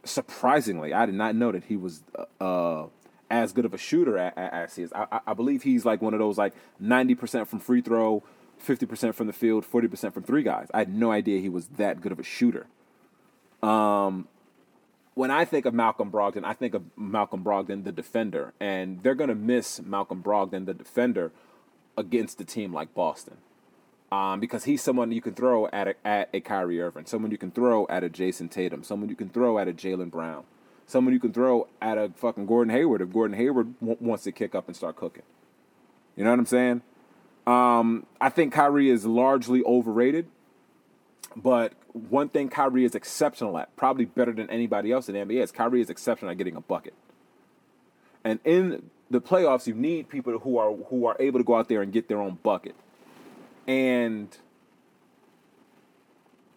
[0.04, 2.02] surprisingly, I did not know that he was
[2.40, 2.86] uh,
[3.30, 4.92] as good of a shooter as he is.
[4.92, 8.22] I, I, believe he's like one of those like 90% from free throw,
[8.64, 10.68] 50% from the field, 40% from three guys.
[10.74, 12.66] I had no idea he was that good of a shooter.
[13.62, 14.28] Um,
[15.14, 19.14] when I think of Malcolm Brogdon, I think of Malcolm Brogdon, the defender, and they're
[19.14, 21.32] going to miss Malcolm Brogdon, the defender,
[21.96, 23.36] against a team like Boston.
[24.12, 27.38] Um, because he's someone you can throw at a, at a Kyrie Irving, someone you
[27.38, 30.44] can throw at a Jayson Tatum, someone you can throw at a Jaylen Brown,
[30.86, 34.32] someone you can throw at a fucking Gordon Hayward if Gordon Hayward w- wants to
[34.32, 35.22] kick up and start cooking.
[36.14, 36.82] You know what I'm saying?
[37.46, 40.26] Um, I think Kyrie is largely overrated.
[41.34, 45.42] But one thing Kyrie is exceptional at, probably better than anybody else in the NBA,
[45.42, 46.92] is Kyrie is exceptional at getting a bucket.
[48.22, 51.70] And in the playoffs, you need people who are who are able to go out
[51.70, 52.74] there and get their own bucket.
[53.66, 54.36] And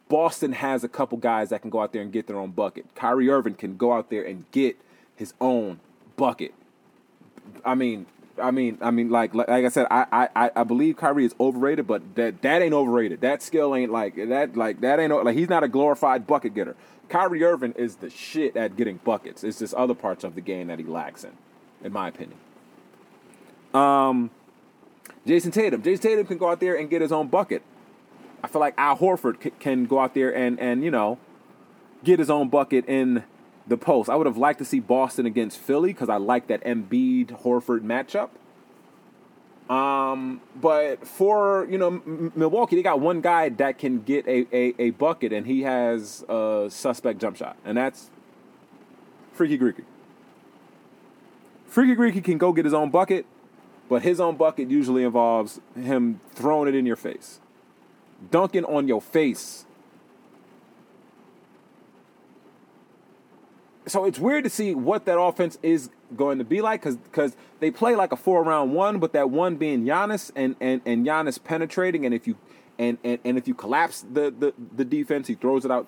[0.07, 2.85] Boston has a couple guys that can go out there and get their own bucket.
[2.95, 4.77] Kyrie Irving can go out there and get
[5.15, 5.79] his own
[6.15, 6.53] bucket.
[7.63, 8.05] I mean,
[8.41, 11.87] I mean, I mean, like, like I said, I, I, I believe Kyrie is overrated,
[11.87, 13.21] but that that ain't overrated.
[13.21, 14.55] That skill ain't like that.
[14.55, 16.75] Like that ain't like he's not a glorified bucket getter.
[17.07, 19.43] Kyrie Irving is the shit at getting buckets.
[19.43, 21.31] It's just other parts of the game that he lacks in,
[21.83, 22.37] in my opinion.
[23.73, 24.31] Um,
[25.25, 25.81] Jayson Tatum.
[25.81, 27.63] Jayson Tatum can go out there and get his own bucket.
[28.43, 31.17] I feel like Al Horford c- can go out there and and you know
[32.03, 33.23] get his own bucket in
[33.67, 34.09] the post.
[34.09, 37.81] I would have liked to see Boston against Philly because I like that Embiid Horford
[37.81, 38.29] matchup.
[39.73, 44.45] Um, but for you know M- Milwaukee, they got one guy that can get a,
[44.55, 48.11] a, a bucket, and he has a suspect jump shot, and that's
[49.33, 49.83] Freaky Greeky.
[51.65, 53.25] Freaky Greeky can go get his own bucket,
[53.89, 57.39] but his own bucket usually involves him throwing it in your face,
[58.31, 59.65] dunking on your face.
[63.87, 67.69] So it's weird to see what that offense is going to be like because they
[67.69, 71.43] play like a four round one, but that one being Giannis and and and Giannis
[71.43, 72.35] penetrating, and if you
[72.79, 75.85] and and, and if you collapse the, the the defense, he throws it out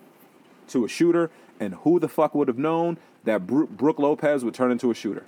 [0.68, 4.72] to a shooter, and who the fuck would have known that Brook Lopez would turn
[4.72, 5.26] into a shooter?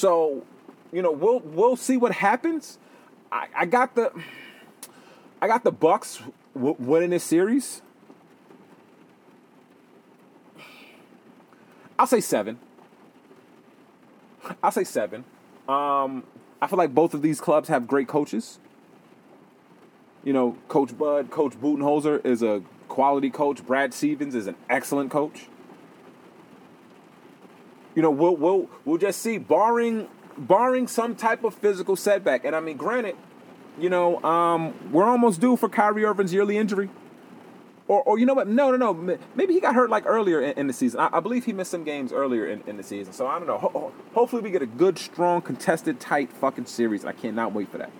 [0.00, 0.44] So,
[0.92, 2.78] you know, we'll we'll see what happens.
[3.30, 4.10] I, I got the
[5.42, 6.22] I got the Bucks
[6.54, 7.82] w- winning this series.
[11.98, 12.58] I'll say seven.
[14.62, 15.24] I'll say seven.
[15.68, 16.24] Um,
[16.62, 18.58] I feel like both of these clubs have great coaches.
[20.24, 23.66] You know, Coach Bud, Coach Budenholzer is a quality coach.
[23.66, 25.48] Brad Stevens is an excellent coach.
[28.00, 32.46] You know, we'll we'll we'll just see, barring barring some type of physical setback.
[32.46, 33.14] And I mean, granted,
[33.78, 36.88] you know, um, we're almost due for Kyrie Irving's yearly injury.
[37.88, 38.48] Or, or you know what?
[38.48, 39.18] No, no, no.
[39.34, 40.98] Maybe he got hurt like earlier in, in the season.
[40.98, 43.12] I, I, believe he missed some games earlier in, in the season.
[43.12, 43.58] So I don't know.
[43.58, 47.04] Ho- ho- hopefully we get a good, strong, contested, tight fucking series.
[47.04, 47.90] I cannot wait for that.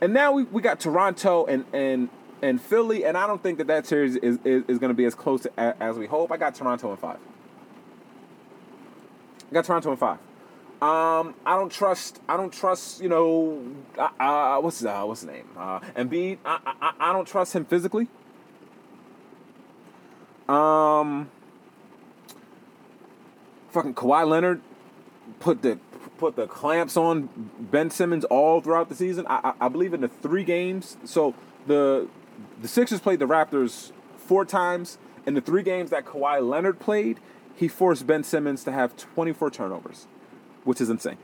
[0.00, 2.08] And now we, we got Toronto and and
[2.40, 5.06] and Philly, and I don't think that that series is is, is going to be
[5.06, 6.30] as close to, as we hope.
[6.30, 7.18] I got Toronto in five.
[9.52, 10.18] I got Toronto in five.
[10.80, 12.22] Um, I don't trust.
[12.26, 13.02] I don't trust.
[13.02, 13.62] You know,
[13.98, 15.44] uh, uh, what's uh, what's his name?
[15.54, 16.38] Uh, Embiid.
[16.42, 18.08] I, I I don't trust him physically.
[20.48, 21.30] Um,
[23.72, 24.62] fucking Kawhi Leonard
[25.38, 25.78] put the
[26.16, 27.28] put the clamps on
[27.60, 29.26] Ben Simmons all throughout the season.
[29.28, 30.96] I, I, I believe in the three games.
[31.04, 31.34] So
[31.66, 32.08] the
[32.62, 34.96] the Sixers played the Raptors four times.
[35.26, 37.20] In the three games that Kawhi Leonard played,
[37.56, 40.06] he forced Ben Simmons to have 24 turnovers,
[40.64, 41.18] which is insane.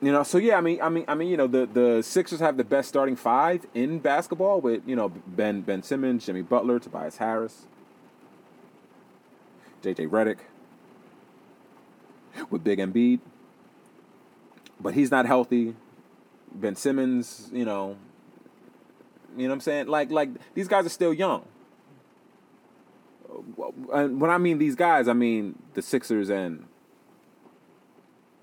[0.00, 2.38] You know, so yeah, I mean, I mean, I mean, you know, the the Sixers
[2.38, 6.78] have the best starting five in basketball with you know Ben Ben Simmons, Jimmy Butler,
[6.78, 7.66] Tobias Harris,
[9.82, 10.38] JJ Redick,
[12.48, 13.18] with Big Embiid,
[14.80, 15.74] but he's not healthy.
[16.54, 17.96] Ben Simmons, you know,
[19.36, 19.88] you know what I'm saying?
[19.88, 21.44] Like like these guys are still young.
[23.92, 26.66] And when I mean these guys, I mean the Sixers and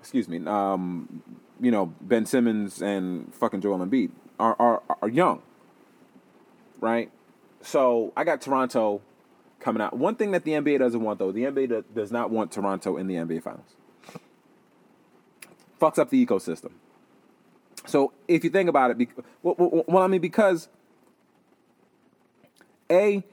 [0.00, 1.22] excuse me, um,
[1.60, 5.42] you know, Ben Simmons and fucking Joel Embiid are, are are young,
[6.80, 7.10] right?
[7.62, 9.02] So I got Toronto
[9.58, 9.96] coming out.
[9.96, 13.08] One thing that the NBA doesn't want, though, the NBA does not want Toronto in
[13.08, 13.74] the NBA Finals.
[15.80, 16.70] Fucks up the ecosystem.
[17.84, 19.08] So if you think about it,
[19.42, 20.68] well, well, I mean, because
[22.90, 23.24] a,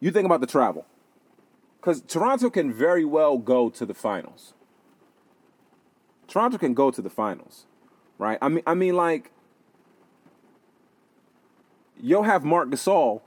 [0.00, 0.84] you think about the travel,
[1.86, 4.54] because Toronto can very well go to the finals.
[6.26, 7.66] Toronto can go to the finals,
[8.18, 8.38] right?
[8.42, 9.30] I mean, I mean, like,
[11.96, 13.20] you'll have Marc Gasol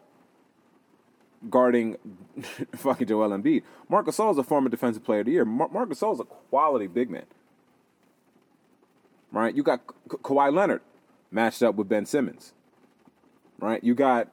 [1.50, 1.96] guarding
[2.76, 3.64] fucking Joel Embiid.
[3.88, 5.46] Marc Gasol is a former Defensive Player of the Year.
[5.46, 7.28] Mark, Marc Gasol is a quality big man,
[9.32, 9.56] right?
[9.56, 10.82] You got Ka- Kawhi Leonard
[11.32, 12.52] matched up with Ben Simmons,
[13.58, 13.82] right?
[13.82, 14.28] You got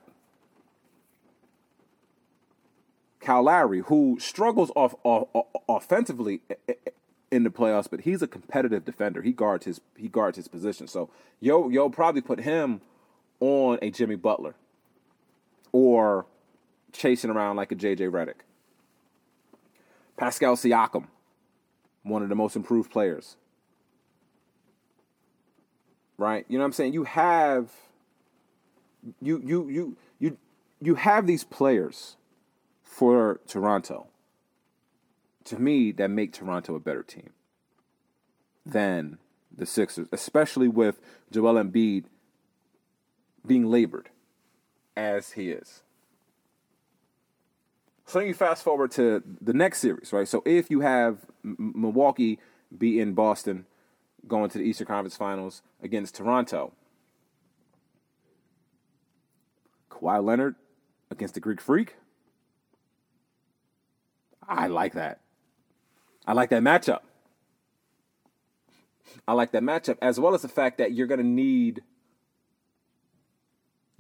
[3.27, 6.43] Kyle Lowry, who struggles off, off, off offensively
[7.33, 9.21] in the playoffs, but he's a competitive defender.
[9.21, 10.87] He guards his he guards his position.
[10.87, 12.81] So yo yo probably put him
[13.41, 14.55] on a Jimmy Butler
[15.73, 16.25] or
[16.93, 18.45] chasing around like a JJ Redick.
[20.17, 21.09] Pascal Siakam,
[22.05, 23.37] one of the most improved players.
[26.17, 26.47] Right?
[26.49, 26.93] You know what I'm saying?
[26.93, 27.73] You have
[29.21, 30.39] you you you you
[30.81, 32.17] you have these players
[32.97, 34.07] for Toronto
[35.45, 37.29] to me, that make Toronto a better team
[38.65, 39.19] than
[39.55, 40.99] the Sixers, especially with
[41.31, 42.05] Joel Embiid
[43.47, 44.09] being labored
[44.97, 45.83] as he is.
[48.07, 50.27] So then you fast forward to the next series, right?
[50.27, 52.39] So if you have Milwaukee
[52.81, 53.67] in Boston
[54.27, 56.73] going to the Eastern Conference Finals against Toronto,
[59.91, 60.55] Kawhi Leonard
[61.11, 61.97] against the Greek Freak,
[64.49, 65.21] I like that.
[66.27, 67.01] I like that matchup.
[69.27, 71.83] I like that matchup, as well as the fact that you're going to need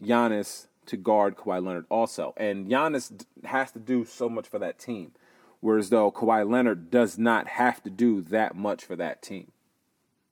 [0.02, 2.32] Giannis to guard Kawhi Leonard also.
[2.36, 5.12] And Giannis has to do so much for that team.
[5.60, 9.50] Whereas though Kawhi Leonard does not have to do that much for that team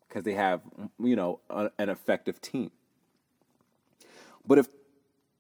[0.09, 2.70] because they have, mm, you know, a, an effective team.
[4.47, 4.69] But if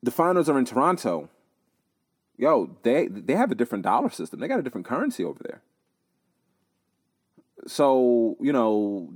[0.02, 1.28] the finals are in Toronto,
[2.36, 4.40] yo, they they have a different dollar system.
[4.40, 5.62] They got a different currency over there.
[7.66, 9.12] So you know,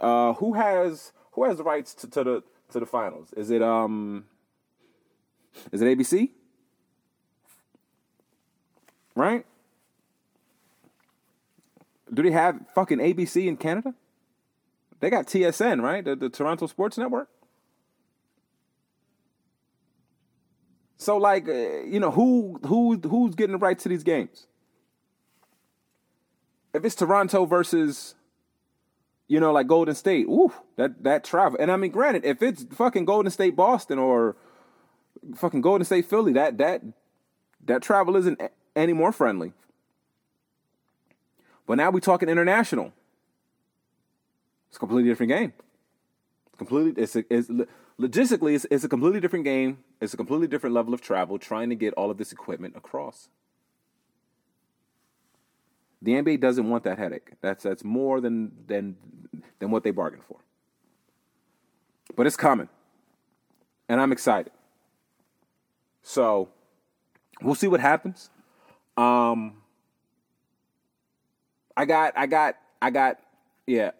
[0.00, 3.32] uh, who has who has the rights to, to the to the finals?
[3.36, 4.26] Is it um
[5.72, 6.30] is it ABC?
[9.14, 9.46] Right?
[12.12, 13.94] Do they have fucking ABC in Canada?
[15.00, 16.04] They got TSN, right?
[16.04, 17.28] The, the Toronto Sports Network.
[20.96, 24.46] So like, uh, you know, who who who's getting the right to these games?
[26.72, 28.14] If it's Toronto versus
[29.28, 31.58] you know, like Golden State, ooh, that that travel.
[31.60, 34.36] And I mean, granted, if it's fucking Golden State Boston or
[35.34, 36.82] fucking Golden State Philly, that that
[37.64, 38.40] that travel isn't
[38.74, 39.52] any more friendly.
[41.66, 42.92] But now we're talking international.
[44.68, 45.52] It's a completely different game.
[46.56, 47.50] Completely, it's, a, it's
[48.00, 49.78] logistically, it's, it's a completely different game.
[50.00, 53.28] It's a completely different level of travel trying to get all of this equipment across.
[56.02, 57.32] The NBA doesn't want that headache.
[57.40, 58.96] That's that's more than than
[59.58, 60.38] than what they bargained for.
[62.14, 62.68] But it's coming.
[63.88, 64.52] And I'm excited.
[66.02, 66.50] So
[67.40, 68.30] we'll see what happens.
[68.96, 69.54] Um
[71.76, 73.18] I got I got I got
[73.66, 73.92] yeah.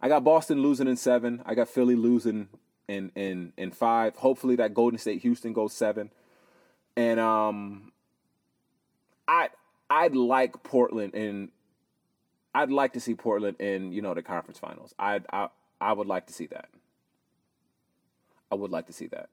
[0.00, 1.42] I got Boston losing in seven.
[1.44, 2.48] I got Philly losing
[2.90, 4.16] in in in five.
[4.16, 6.10] Hopefully that Golden State Houston goes seven.
[6.96, 7.92] And um
[9.28, 9.50] I
[9.88, 11.50] I'd like Portland and
[12.54, 14.94] I'd like to see Portland in, you know, the conference finals.
[14.98, 15.48] I I
[15.80, 16.68] I would like to see that.
[18.50, 19.28] I would like to see that.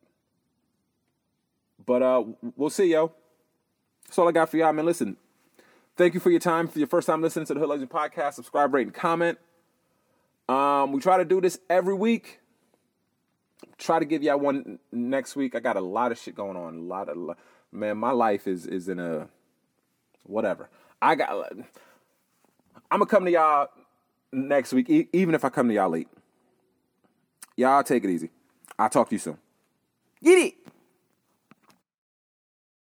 [1.84, 2.24] But uh
[2.56, 3.12] we'll see, yo.
[4.06, 4.86] That's all I got for y'all, man.
[4.86, 5.18] Listen,
[5.98, 6.68] thank you for your time.
[6.68, 9.38] For your first time listening to the Hood Legend Podcast, subscribe, rate, and comment.
[10.48, 12.40] Um, we try to do this every week.
[13.78, 15.56] Try to give y'all one next week.
[15.56, 16.78] I got a lot of shit going on.
[16.78, 17.38] A lot of
[17.72, 19.28] man, my life is is in a
[20.24, 20.70] whatever.
[21.02, 21.52] I got.
[22.92, 23.68] I'm gonna come to y'all
[24.32, 26.08] next week, e- even if I come to y'all late.
[27.56, 28.30] Y'all take it easy.
[28.78, 29.38] I'll talk to you soon.
[30.24, 30.67] Get it.